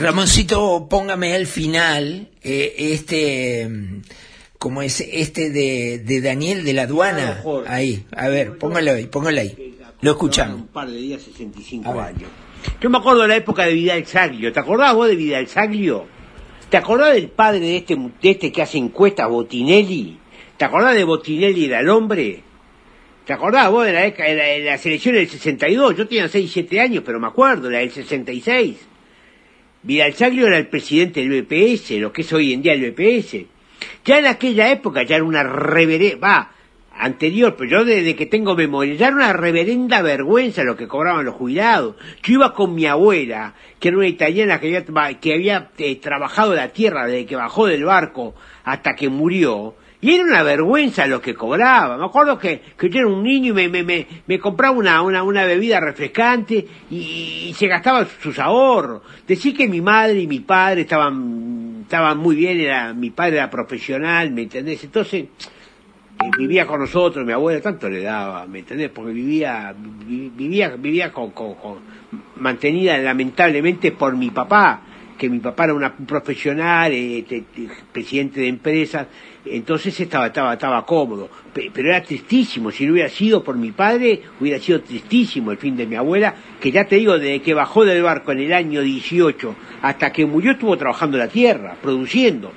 Ramoncito, 0.00 0.86
póngame 0.88 1.34
al 1.34 1.46
final 1.46 2.30
eh, 2.42 2.74
este, 2.78 3.68
como 4.58 4.80
es 4.80 5.02
este 5.02 5.50
de, 5.50 5.98
de 5.98 6.22
Daniel 6.22 6.64
de 6.64 6.72
la 6.72 6.82
aduana. 6.84 7.42
Ahí, 7.66 8.06
a 8.16 8.28
ver, 8.28 8.56
póngalo 8.56 8.92
ahí, 8.92 9.06
póngalo 9.08 9.38
ahí. 9.38 9.76
Lo 10.00 10.12
escuchamos. 10.12 10.62
Un 10.62 10.68
par 10.68 10.88
de 10.88 10.96
días, 10.96 11.20
65 11.20 12.00
años. 12.00 12.30
Yo 12.80 12.88
me 12.88 12.96
acuerdo 12.96 13.20
de 13.22 13.28
la 13.28 13.36
época 13.36 13.66
de 13.66 13.74
Vidal 13.74 14.06
Saglio. 14.06 14.50
¿Te 14.50 14.60
acordás 14.60 14.94
vos 14.94 15.06
de 15.06 15.16
Vidal 15.16 15.46
Saglio? 15.48 16.06
¿Te 16.70 16.78
acordás 16.78 17.12
del 17.12 17.28
padre 17.28 17.60
de 17.60 17.76
este, 17.76 17.94
de 17.96 18.30
este 18.30 18.50
que 18.50 18.62
hace 18.62 18.78
encuestas, 18.78 19.28
Botinelli? 19.28 20.18
¿Te 20.56 20.64
acordás 20.64 20.94
de 20.94 21.04
Botinelli 21.04 21.66
y 21.66 21.68
del 21.68 21.90
hombre? 21.90 22.42
¿Te 23.26 23.34
acordás 23.34 23.70
vos 23.70 23.84
de 23.84 23.92
la, 23.92 24.00
de 24.00 24.34
la, 24.34 24.44
de 24.44 24.60
la 24.60 24.78
selección 24.78 25.14
del 25.14 25.28
62? 25.28 25.94
Yo 25.94 26.08
tenía 26.08 26.26
6, 26.26 26.50
7 26.50 26.80
años, 26.80 27.02
pero 27.04 27.20
me 27.20 27.26
acuerdo, 27.26 27.68
la 27.68 27.80
del 27.80 27.90
66. 27.90 28.88
Vidal 29.82 30.12
Saglio 30.12 30.46
era 30.46 30.58
el 30.58 30.68
presidente 30.68 31.26
del 31.26 31.42
BPS, 31.42 31.92
lo 31.92 32.12
que 32.12 32.20
es 32.20 32.32
hoy 32.34 32.52
en 32.52 32.60
día 32.60 32.74
el 32.74 32.90
BPS. 32.90 33.46
Ya 34.04 34.18
en 34.18 34.26
aquella 34.26 34.70
época 34.70 35.02
ya 35.04 35.16
era 35.16 35.24
una 35.24 35.42
reverenda, 35.42 36.18
va, 36.18 36.50
anterior, 36.92 37.56
pero 37.56 37.70
yo 37.70 37.84
desde 37.86 38.14
que 38.14 38.26
tengo 38.26 38.54
memoria, 38.54 38.94
ya 38.94 39.06
era 39.06 39.16
una 39.16 39.32
reverenda 39.32 40.02
vergüenza 40.02 40.64
lo 40.64 40.76
que 40.76 40.86
cobraban 40.86 41.24
los 41.24 41.34
jubilados. 41.34 41.96
Yo 42.22 42.34
iba 42.34 42.52
con 42.52 42.74
mi 42.74 42.84
abuela, 42.84 43.54
que 43.78 43.88
era 43.88 43.96
una 43.96 44.06
italiana 44.06 44.60
que 44.60 44.76
había, 44.76 45.18
que 45.18 45.32
había 45.32 45.70
eh, 45.78 45.96
trabajado 45.96 46.54
la 46.54 46.68
tierra 46.68 47.06
desde 47.06 47.24
que 47.24 47.36
bajó 47.36 47.66
del 47.66 47.84
barco 47.84 48.34
hasta 48.64 48.94
que 48.94 49.08
murió, 49.08 49.76
y 50.02 50.14
era 50.14 50.24
una 50.24 50.42
vergüenza 50.42 51.06
lo 51.06 51.20
que 51.20 51.34
cobraba. 51.34 51.96
Me 51.98 52.04
acuerdo 52.06 52.38
que, 52.38 52.60
que 52.78 52.88
yo 52.88 53.00
era 53.00 53.08
un 53.08 53.22
niño 53.22 53.50
y 53.50 53.52
me, 53.54 53.68
me, 53.68 53.82
me, 53.82 54.06
me 54.26 54.38
compraba 54.38 54.74
una, 54.76 55.02
una, 55.02 55.22
una 55.22 55.44
bebida 55.44 55.78
refrescante 55.80 56.66
y, 56.90 57.52
se 57.54 57.66
gastaba 57.66 58.06
sus 58.22 58.38
ahorros. 58.38 59.02
Decir 59.28 59.54
que 59.56 59.68
mi 59.68 59.80
madre 59.82 60.20
y 60.20 60.26
mi 60.26 60.40
padre 60.40 60.82
estaban, 60.82 61.80
estaban 61.82 62.16
muy 62.18 62.34
bien, 62.36 62.58
era, 62.60 62.94
mi 62.94 63.10
padre 63.10 63.36
era 63.36 63.50
profesional, 63.50 64.30
¿me 64.30 64.42
entendés? 64.42 64.82
Entonces, 64.84 65.24
eh, 65.24 66.30
vivía 66.38 66.66
con 66.66 66.80
nosotros, 66.80 67.26
mi 67.26 67.32
abuela 67.32 67.60
tanto 67.60 67.88
le 67.88 68.02
daba, 68.02 68.46
¿me 68.46 68.60
entendés? 68.60 68.90
Porque 68.90 69.12
vivía, 69.12 69.74
vi- 69.76 70.30
vivía, 70.34 70.70
vivía 70.78 71.12
con- 71.12 71.32
mantenida 72.36 72.96
lamentablemente 72.98 73.92
por 73.92 74.16
mi 74.16 74.30
papá, 74.30 74.80
que 75.20 75.28
mi 75.28 75.38
papá 75.38 75.64
era 75.64 75.74
un 75.74 76.06
profesional, 76.06 76.90
eh, 76.94 77.22
te- 77.28 77.42
te- 77.42 77.68
presidente 77.92 78.40
de 78.40 78.48
empresas, 78.48 79.06
entonces 79.44 80.00
estaba, 80.00 80.28
estaba, 80.28 80.54
estaba 80.54 80.86
cómodo, 80.86 81.28
Pe- 81.52 81.70
pero 81.74 81.90
era 81.90 82.02
tristísimo, 82.02 82.70
si 82.70 82.86
no 82.86 82.92
hubiera 82.94 83.10
sido 83.10 83.44
por 83.44 83.54
mi 83.58 83.70
padre, 83.70 84.22
hubiera 84.40 84.58
sido 84.58 84.80
tristísimo 84.80 85.50
el 85.50 85.58
fin 85.58 85.76
de 85.76 85.86
mi 85.86 85.96
abuela, 85.96 86.34
que 86.58 86.72
ya 86.72 86.86
te 86.86 86.96
digo, 86.96 87.18
desde 87.18 87.42
que 87.42 87.52
bajó 87.52 87.84
del 87.84 88.02
barco 88.02 88.32
en 88.32 88.38
el 88.40 88.52
año 88.54 88.80
18 88.80 89.54
hasta 89.82 90.10
que 90.10 90.24
murió 90.24 90.52
estuvo 90.52 90.74
trabajando 90.78 91.18
la 91.18 91.28
tierra, 91.28 91.76
produciendo. 91.82 92.50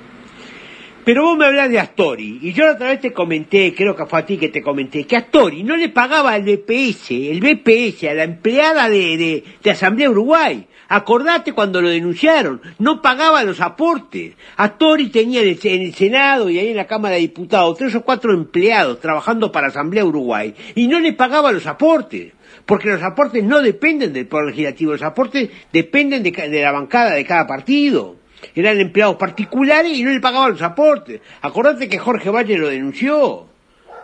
Pero 1.04 1.22
vos 1.22 1.36
me 1.36 1.44
hablas 1.44 1.68
de 1.68 1.78
Astori, 1.78 2.38
y 2.40 2.54
yo 2.54 2.64
la 2.64 2.72
otra 2.72 2.88
vez 2.88 3.00
te 3.00 3.12
comenté, 3.12 3.74
creo 3.74 3.94
que 3.94 4.06
fue 4.06 4.20
a 4.20 4.24
ti 4.24 4.38
que 4.38 4.48
te 4.48 4.62
comenté, 4.62 5.04
que 5.04 5.18
Astori 5.18 5.62
no 5.62 5.76
le 5.76 5.90
pagaba 5.90 6.32
al 6.32 6.44
BPS, 6.44 7.10
el 7.10 7.40
BPS, 7.40 8.04
a 8.04 8.14
la 8.14 8.24
empleada 8.24 8.88
de, 8.88 9.18
de, 9.18 9.44
de 9.62 9.70
Asamblea 9.70 10.08
Uruguay. 10.08 10.66
Acordate 10.88 11.52
cuando 11.52 11.82
lo 11.82 11.90
denunciaron, 11.90 12.62
no 12.78 13.02
pagaba 13.02 13.44
los 13.44 13.60
aportes. 13.60 14.32
Astori 14.56 15.10
tenía 15.10 15.42
en 15.42 15.48
el, 15.48 15.58
en 15.62 15.82
el 15.82 15.94
Senado 15.94 16.48
y 16.48 16.58
ahí 16.58 16.68
en 16.68 16.76
la 16.76 16.86
Cámara 16.86 17.16
de 17.16 17.20
Diputados 17.20 17.76
tres 17.76 17.94
o 17.94 18.02
cuatro 18.02 18.32
empleados 18.32 19.00
trabajando 19.00 19.52
para 19.52 19.66
Asamblea 19.66 20.06
Uruguay, 20.06 20.54
y 20.74 20.86
no 20.86 21.00
le 21.00 21.12
pagaba 21.12 21.52
los 21.52 21.66
aportes. 21.66 22.32
Porque 22.64 22.88
los 22.88 23.02
aportes 23.02 23.44
no 23.44 23.60
dependen 23.60 24.14
del 24.14 24.26
Poder 24.26 24.46
Legislativo, 24.46 24.92
los 24.92 25.02
aportes 25.02 25.50
dependen 25.70 26.22
de, 26.22 26.30
de 26.30 26.62
la 26.62 26.72
bancada 26.72 27.10
de 27.10 27.26
cada 27.26 27.46
partido 27.46 28.23
eran 28.54 28.80
empleados 28.80 29.16
particulares 29.16 29.96
y 29.96 30.02
no 30.02 30.10
le 30.10 30.20
pagaban 30.20 30.52
los 30.52 30.62
aportes. 30.62 31.20
Acordate 31.42 31.88
que 31.88 31.98
Jorge 31.98 32.30
Valle 32.30 32.58
lo 32.58 32.68
denunció. 32.68 33.46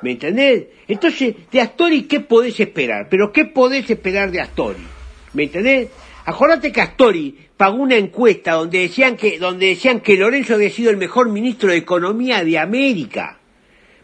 ¿Me 0.02 0.12
entendés? 0.12 0.64
Entonces, 0.88 1.34
de 1.50 1.60
Astori, 1.60 2.02
¿qué 2.02 2.20
podés 2.20 2.58
esperar? 2.58 3.08
Pero 3.10 3.32
¿qué 3.32 3.44
podés 3.44 3.88
esperar 3.90 4.30
de 4.30 4.40
Astori? 4.40 4.86
¿Me 5.34 5.44
entendés? 5.44 5.88
Acordate 6.24 6.72
que 6.72 6.80
Astori 6.80 7.36
pagó 7.56 7.76
una 7.76 7.96
encuesta 7.96 8.52
donde 8.52 8.80
decían 8.80 9.16
que, 9.16 9.38
donde 9.38 9.66
decían 9.66 10.00
que 10.00 10.16
Lorenzo 10.16 10.54
había 10.54 10.70
sido 10.70 10.90
el 10.90 10.96
mejor 10.96 11.28
ministro 11.28 11.70
de 11.70 11.76
Economía 11.76 12.42
de 12.44 12.58
América. 12.58 13.39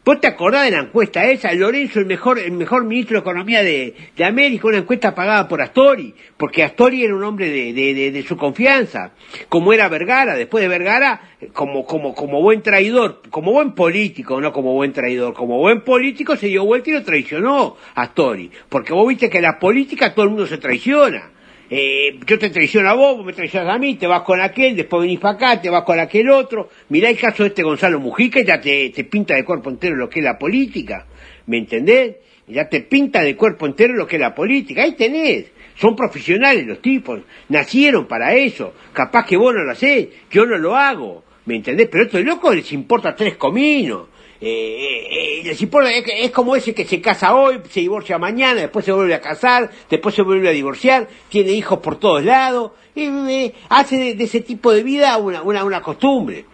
¿Vos 0.06 0.20
te 0.20 0.28
acordás 0.28 0.66
de 0.66 0.70
la 0.70 0.82
encuesta 0.84 1.24
esa? 1.24 1.52
Lorenzo, 1.52 1.98
el 1.98 2.06
mejor, 2.06 2.38
el 2.38 2.52
mejor 2.52 2.84
ministro 2.84 3.16
de 3.16 3.22
Economía 3.22 3.64
de, 3.64 3.92
de 4.16 4.24
América, 4.24 4.68
una 4.68 4.78
encuesta 4.78 5.16
pagada 5.16 5.48
por 5.48 5.60
Astori, 5.60 6.14
porque 6.36 6.62
Astori 6.62 7.02
era 7.02 7.12
un 7.12 7.24
hombre 7.24 7.50
de, 7.50 7.72
de, 7.72 7.92
de, 7.92 8.12
de 8.12 8.22
su 8.22 8.36
confianza, 8.36 9.14
como 9.48 9.72
era 9.72 9.88
Vergara, 9.88 10.36
después 10.36 10.62
de 10.62 10.68
Vergara, 10.68 11.22
como, 11.52 11.84
como, 11.84 12.14
como 12.14 12.40
buen 12.40 12.62
traidor, 12.62 13.20
como 13.30 13.50
buen 13.50 13.72
político, 13.72 14.40
no 14.40 14.52
como 14.52 14.74
buen 14.74 14.92
traidor, 14.92 15.34
como 15.34 15.58
buen 15.58 15.80
político 15.80 16.36
se 16.36 16.46
dio 16.46 16.64
vuelta 16.64 16.90
y 16.90 16.92
lo 16.92 17.02
traicionó 17.02 17.76
Astori, 17.96 18.52
porque 18.68 18.92
vos 18.92 19.08
viste 19.08 19.28
que 19.28 19.38
en 19.38 19.42
la 19.42 19.58
política 19.58 20.14
todo 20.14 20.26
el 20.26 20.30
mundo 20.30 20.46
se 20.46 20.58
traiciona. 20.58 21.32
Eh, 21.68 22.20
yo 22.26 22.38
te 22.38 22.50
traiciono 22.50 22.88
a 22.88 22.94
vos, 22.94 23.16
vos 23.16 23.26
me 23.26 23.32
traicionas 23.32 23.74
a 23.74 23.78
mí, 23.78 23.96
te 23.96 24.06
vas 24.06 24.22
con 24.22 24.40
aquel, 24.40 24.76
después 24.76 25.02
venís 25.02 25.18
para 25.18 25.34
acá, 25.34 25.60
te 25.60 25.68
vas 25.68 25.82
con 25.82 25.98
aquel 25.98 26.30
otro. 26.30 26.70
Mirá 26.88 27.10
el 27.10 27.18
caso 27.18 27.42
de 27.42 27.48
este 27.48 27.62
Gonzalo 27.62 27.98
Mujica 27.98 28.40
ya 28.42 28.60
te, 28.60 28.90
te 28.90 29.04
pinta 29.04 29.34
de 29.34 29.44
cuerpo 29.44 29.70
entero 29.70 29.96
lo 29.96 30.08
que 30.08 30.20
es 30.20 30.24
la 30.24 30.38
política. 30.38 31.06
¿Me 31.46 31.58
entendés? 31.58 32.16
Ya 32.46 32.68
te 32.68 32.82
pinta 32.82 33.22
de 33.22 33.34
cuerpo 33.34 33.66
entero 33.66 33.94
lo 33.94 34.06
que 34.06 34.16
es 34.16 34.22
la 34.22 34.34
política. 34.34 34.82
Ahí 34.82 34.92
tenés. 34.92 35.46
Son 35.76 35.96
profesionales 35.96 36.66
los 36.66 36.80
tipos. 36.80 37.20
Nacieron 37.48 38.06
para 38.06 38.34
eso. 38.34 38.74
Capaz 38.92 39.26
que 39.26 39.36
vos 39.36 39.52
no 39.54 39.62
lo 39.62 39.72
hacés, 39.72 40.08
yo 40.30 40.46
no 40.46 40.56
lo 40.56 40.76
hago. 40.76 41.24
¿Me 41.46 41.56
entendés? 41.56 41.88
Pero 41.88 42.04
a 42.04 42.06
estos 42.06 42.24
locos 42.24 42.54
les 42.54 42.72
importa 42.72 43.14
tres 43.14 43.36
cominos. 43.36 44.08
Eh, 44.40 45.06
eh, 45.10 45.50
eh, 45.50 46.20
es, 46.24 46.30
como 46.30 46.56
ese 46.56 46.74
que 46.74 46.84
se 46.84 47.00
casa 47.00 47.34
hoy, 47.34 47.60
se 47.70 47.80
divorcia 47.80 48.18
mañana, 48.18 48.60
después 48.60 48.84
se 48.84 48.92
vuelve 48.92 49.14
a 49.14 49.20
casar, 49.20 49.70
después 49.88 50.14
se 50.14 50.22
vuelve 50.22 50.48
a 50.48 50.52
divorciar, 50.52 51.08
tiene 51.30 51.52
hijos 51.52 51.78
por 51.78 51.98
todos 51.98 52.22
lados, 52.22 52.72
eh, 52.94 53.52
hace 53.70 53.96
de, 53.96 54.14
de 54.14 54.24
ese 54.24 54.40
tipo 54.40 54.72
de 54.72 54.82
vida 54.82 55.16
una, 55.16 55.42
una, 55.42 55.64
una 55.64 55.80
costumbre. 55.80 56.44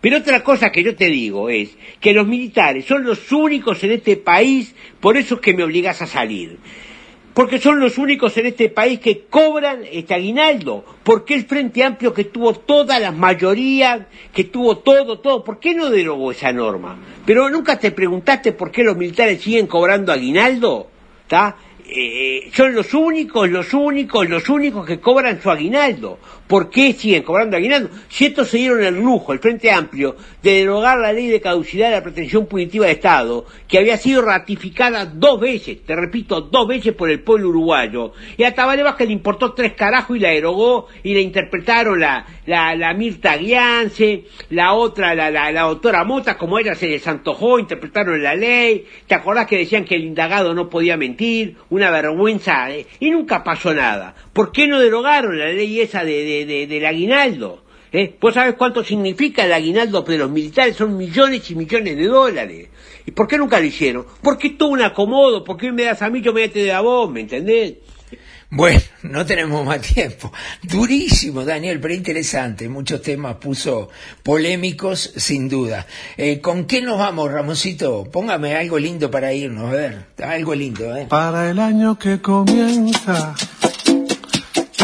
Pero 0.00 0.18
otra 0.18 0.44
cosa 0.44 0.70
que 0.70 0.82
yo 0.82 0.94
te 0.94 1.06
digo 1.06 1.48
es 1.48 1.76
que 2.00 2.12
los 2.12 2.26
militares 2.26 2.84
son 2.84 3.02
los 3.02 3.32
únicos 3.32 3.82
en 3.82 3.92
este 3.92 4.16
país, 4.16 4.74
por 5.00 5.16
eso 5.16 5.36
es 5.36 5.40
que 5.40 5.54
me 5.54 5.64
obligas 5.64 6.02
a 6.02 6.06
salir. 6.06 6.58
Porque 7.38 7.60
son 7.60 7.78
los 7.78 7.98
únicos 7.98 8.36
en 8.38 8.46
este 8.46 8.68
país 8.68 8.98
que 8.98 9.26
cobran 9.30 9.84
este 9.88 10.12
aguinaldo. 10.12 10.84
Porque 11.04 11.34
el 11.34 11.46
Frente 11.46 11.84
Amplio 11.84 12.12
que 12.12 12.24
tuvo 12.24 12.52
todas 12.52 13.00
las 13.00 13.14
mayorías, 13.16 14.06
que 14.32 14.42
tuvo 14.42 14.78
todo, 14.78 15.20
todo, 15.20 15.44
¿por 15.44 15.60
qué 15.60 15.72
no 15.72 15.88
derogó 15.88 16.32
esa 16.32 16.52
norma? 16.52 16.98
Pero 17.24 17.48
nunca 17.48 17.78
te 17.78 17.92
preguntaste 17.92 18.50
por 18.50 18.72
qué 18.72 18.82
los 18.82 18.96
militares 18.96 19.40
siguen 19.40 19.68
cobrando 19.68 20.12
aguinaldo, 20.12 20.88
¿está? 21.22 21.54
Eh, 21.88 22.50
son 22.52 22.74
los 22.74 22.92
únicos, 22.92 23.48
los 23.48 23.72
únicos, 23.72 24.28
los 24.28 24.48
únicos 24.48 24.84
que 24.84 24.98
cobran 24.98 25.40
su 25.40 25.48
aguinaldo. 25.48 26.18
¿Por 26.48 26.70
qué 26.70 26.94
siguen 26.94 27.22
cobrando 27.22 27.58
aguinaldo? 27.58 27.90
Si 28.08 28.24
estos 28.24 28.48
se 28.48 28.56
dieron 28.56 28.82
el 28.82 28.96
lujo, 28.96 29.34
el 29.34 29.38
Frente 29.38 29.70
Amplio, 29.70 30.16
de 30.42 30.54
derogar 30.54 30.98
la 30.98 31.12
ley 31.12 31.28
de 31.28 31.42
caducidad 31.42 31.90
de 31.90 31.96
la 31.96 32.02
pretensión 32.02 32.46
punitiva 32.46 32.86
de 32.86 32.92
Estado, 32.92 33.44
que 33.68 33.78
había 33.78 33.98
sido 33.98 34.22
ratificada 34.22 35.04
dos 35.04 35.40
veces, 35.40 35.84
te 35.84 35.94
repito, 35.94 36.40
dos 36.40 36.66
veces 36.66 36.94
por 36.94 37.10
el 37.10 37.20
pueblo 37.20 37.50
uruguayo, 37.50 38.12
y 38.38 38.44
a 38.44 38.54
Tabaré 38.54 38.82
Vázquez 38.82 39.08
le 39.08 39.12
importó 39.12 39.52
tres 39.52 39.74
carajos 39.74 40.16
y 40.16 40.20
la 40.20 40.30
derogó, 40.30 40.86
y 41.02 41.12
la 41.12 41.20
interpretaron 41.20 42.00
la, 42.00 42.26
la, 42.46 42.74
la 42.74 42.94
Mirta 42.94 43.36
Guiance, 43.36 44.24
la 44.48 44.72
otra, 44.72 45.14
la, 45.14 45.30
la, 45.30 45.52
la 45.52 45.62
doctora 45.62 46.04
Mota, 46.04 46.38
como 46.38 46.58
ella 46.58 46.74
se 46.74 46.88
les 46.88 47.06
antojó, 47.06 47.58
interpretaron 47.58 48.22
la 48.22 48.34
ley, 48.34 48.86
¿te 49.06 49.14
acordás 49.14 49.46
que 49.46 49.58
decían 49.58 49.84
que 49.84 49.96
el 49.96 50.04
indagado 50.04 50.54
no 50.54 50.70
podía 50.70 50.96
mentir? 50.96 51.56
Una 51.68 51.90
vergüenza, 51.90 52.70
eh, 52.70 52.86
y 53.00 53.10
nunca 53.10 53.44
pasó 53.44 53.74
nada. 53.74 54.14
¿Por 54.32 54.50
qué 54.50 54.66
no 54.66 54.80
derogaron 54.80 55.38
la 55.38 55.48
ley 55.48 55.80
esa 55.80 56.04
de, 56.04 56.24
de, 56.24 56.37
de- 56.46 56.66
del 56.66 56.86
aguinaldo? 56.86 57.64
¿Eh? 57.90 58.16
¿Vos 58.20 58.34
sabés 58.34 58.54
cuánto 58.56 58.84
significa 58.84 59.44
el 59.46 59.52
aguinaldo 59.52 60.02
de 60.02 60.18
los 60.18 60.30
militares? 60.30 60.76
Son 60.76 60.94
millones 60.96 61.50
y 61.50 61.54
millones 61.54 61.96
de 61.96 62.04
dólares. 62.06 62.68
¿Y 63.06 63.12
por 63.12 63.26
qué 63.26 63.38
nunca 63.38 63.58
lo 63.58 63.64
hicieron? 63.64 64.04
Porque 64.22 64.48
es 64.48 64.58
todo 64.58 64.68
un 64.68 64.82
acomodo, 64.82 65.42
porque 65.42 65.66
hoy 65.68 65.72
me 65.72 65.84
das 65.84 66.02
a 66.02 66.10
mí, 66.10 66.20
yo 66.20 66.34
me 66.34 66.48
te 66.50 66.70
a 66.70 66.80
vos, 66.80 67.10
¿me 67.10 67.20
entendés? 67.22 67.74
Bueno, 68.50 68.80
no 69.02 69.26
tenemos 69.26 69.64
más 69.64 69.80
tiempo. 69.82 70.32
Durísimo, 70.62 71.44
Daniel, 71.44 71.80
pero 71.80 71.92
interesante. 71.94 72.68
Muchos 72.68 73.02
temas 73.02 73.36
puso 73.36 73.88
polémicos, 74.22 75.12
sin 75.16 75.48
duda. 75.48 75.86
Eh, 76.16 76.40
¿Con 76.40 76.64
qué 76.66 76.80
nos 76.82 76.98
vamos, 76.98 77.30
Ramoncito? 77.30 78.04
Póngame 78.10 78.54
algo 78.54 78.78
lindo 78.78 79.10
para 79.10 79.32
irnos, 79.34 79.70
a 79.70 79.76
ver. 79.76 80.04
Algo 80.22 80.54
lindo, 80.54 80.94
¿eh? 80.96 81.06
Para 81.08 81.50
el 81.50 81.58
año 81.58 81.98
que 81.98 82.20
comienza, 82.22 83.34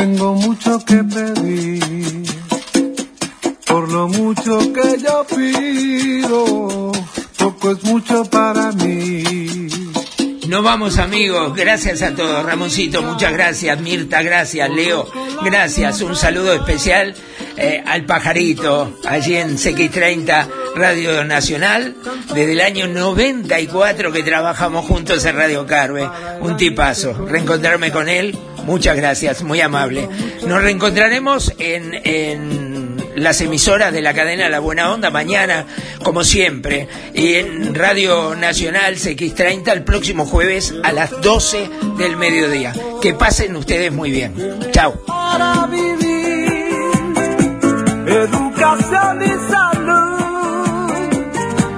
tengo 0.04 0.34
mucho 0.34 0.84
que 0.84 1.02
pedir. 1.02 2.24
Por 3.66 3.90
lo 3.90 4.06
mucho 4.06 4.58
que 4.74 4.98
yo 5.02 5.24
pido, 5.34 6.92
poco 7.38 7.70
es 7.70 7.82
mucho 7.84 8.24
para 8.26 8.70
mí. 8.72 9.22
Nos 10.46 10.62
vamos 10.62 10.98
amigos, 10.98 11.56
gracias 11.56 12.02
a 12.02 12.14
todos. 12.14 12.44
Ramoncito, 12.44 13.00
muchas 13.00 13.32
gracias. 13.32 13.80
Mirta, 13.80 14.20
gracias. 14.22 14.68
Leo, 14.68 15.08
gracias. 15.42 16.02
Un 16.02 16.14
saludo 16.14 16.52
especial 16.52 17.14
eh, 17.56 17.82
al 17.86 18.04
pajarito, 18.04 18.98
allí 19.06 19.36
en 19.36 19.56
CX30 19.56 20.48
Radio 20.74 21.24
Nacional, 21.24 21.94
desde 22.28 22.52
el 22.52 22.60
año 22.60 22.88
94 22.88 24.12
que 24.12 24.22
trabajamos 24.22 24.84
juntos 24.86 25.24
en 25.24 25.36
Radio 25.36 25.66
Carve. 25.66 26.08
Un 26.40 26.56
tipazo. 26.56 27.26
Reencontrarme 27.26 27.92
con 27.92 28.08
él, 28.08 28.36
muchas 28.64 28.96
gracias, 28.96 29.42
muy 29.42 29.60
amable. 29.60 30.08
Nos 30.46 30.62
reencontraremos 30.62 31.52
en, 31.58 31.94
en 32.04 32.74
las 33.16 33.40
emisoras 33.40 33.92
de 33.92 34.02
la 34.02 34.14
cadena 34.14 34.48
La 34.48 34.60
Buena 34.60 34.92
Onda 34.92 35.10
mañana, 35.10 35.66
como 36.02 36.24
siempre, 36.24 36.88
y 37.14 37.34
en 37.34 37.74
Radio 37.74 38.34
Nacional 38.34 38.96
CX30 38.96 39.72
el 39.72 39.84
próximo 39.84 40.26
jueves 40.26 40.74
a 40.82 40.92
las 40.92 41.10
12 41.20 41.70
del 41.98 42.16
mediodía. 42.16 42.74
Que 43.00 43.14
pasen 43.14 43.56
ustedes 43.56 43.92
muy 43.92 44.10
bien. 44.10 44.34
Chao. 44.72 44.94
Educación 48.24 49.20
y 49.22 49.28
salud, 49.52 50.92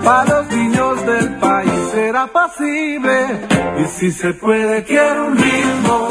para 0.04 0.24
los 0.24 0.46
niños 0.52 1.04
del 1.04 1.34
país 1.38 1.72
será 1.90 2.28
pasible, 2.28 3.48
y 3.82 3.84
si 3.88 4.12
se 4.12 4.32
puede 4.32 4.84
quiero 4.84 5.26
un 5.26 5.36
ritmo 5.36 6.08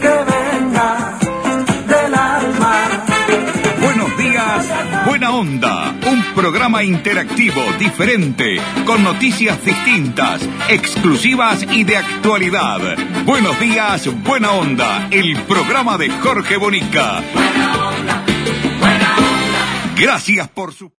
que 0.00 0.08
venga 0.08 1.18
del 1.88 2.14
alma. 2.14 2.76
Buenos 3.80 4.16
días, 4.16 4.66
Buena 5.06 5.30
Onda, 5.32 5.94
un 6.08 6.22
programa 6.36 6.84
interactivo, 6.84 7.60
diferente, 7.76 8.60
con 8.86 9.02
noticias 9.02 9.64
distintas, 9.64 10.48
exclusivas 10.68 11.66
y 11.72 11.82
de 11.82 11.96
actualidad. 11.96 12.78
Buenos 13.24 13.58
días, 13.58 14.08
Buena 14.22 14.52
Onda, 14.52 15.08
el 15.10 15.42
programa 15.42 15.98
de 15.98 16.08
Jorge 16.08 16.56
Bonica. 16.56 17.20
Gracias 20.00 20.48
por 20.48 20.72
su... 20.72 20.92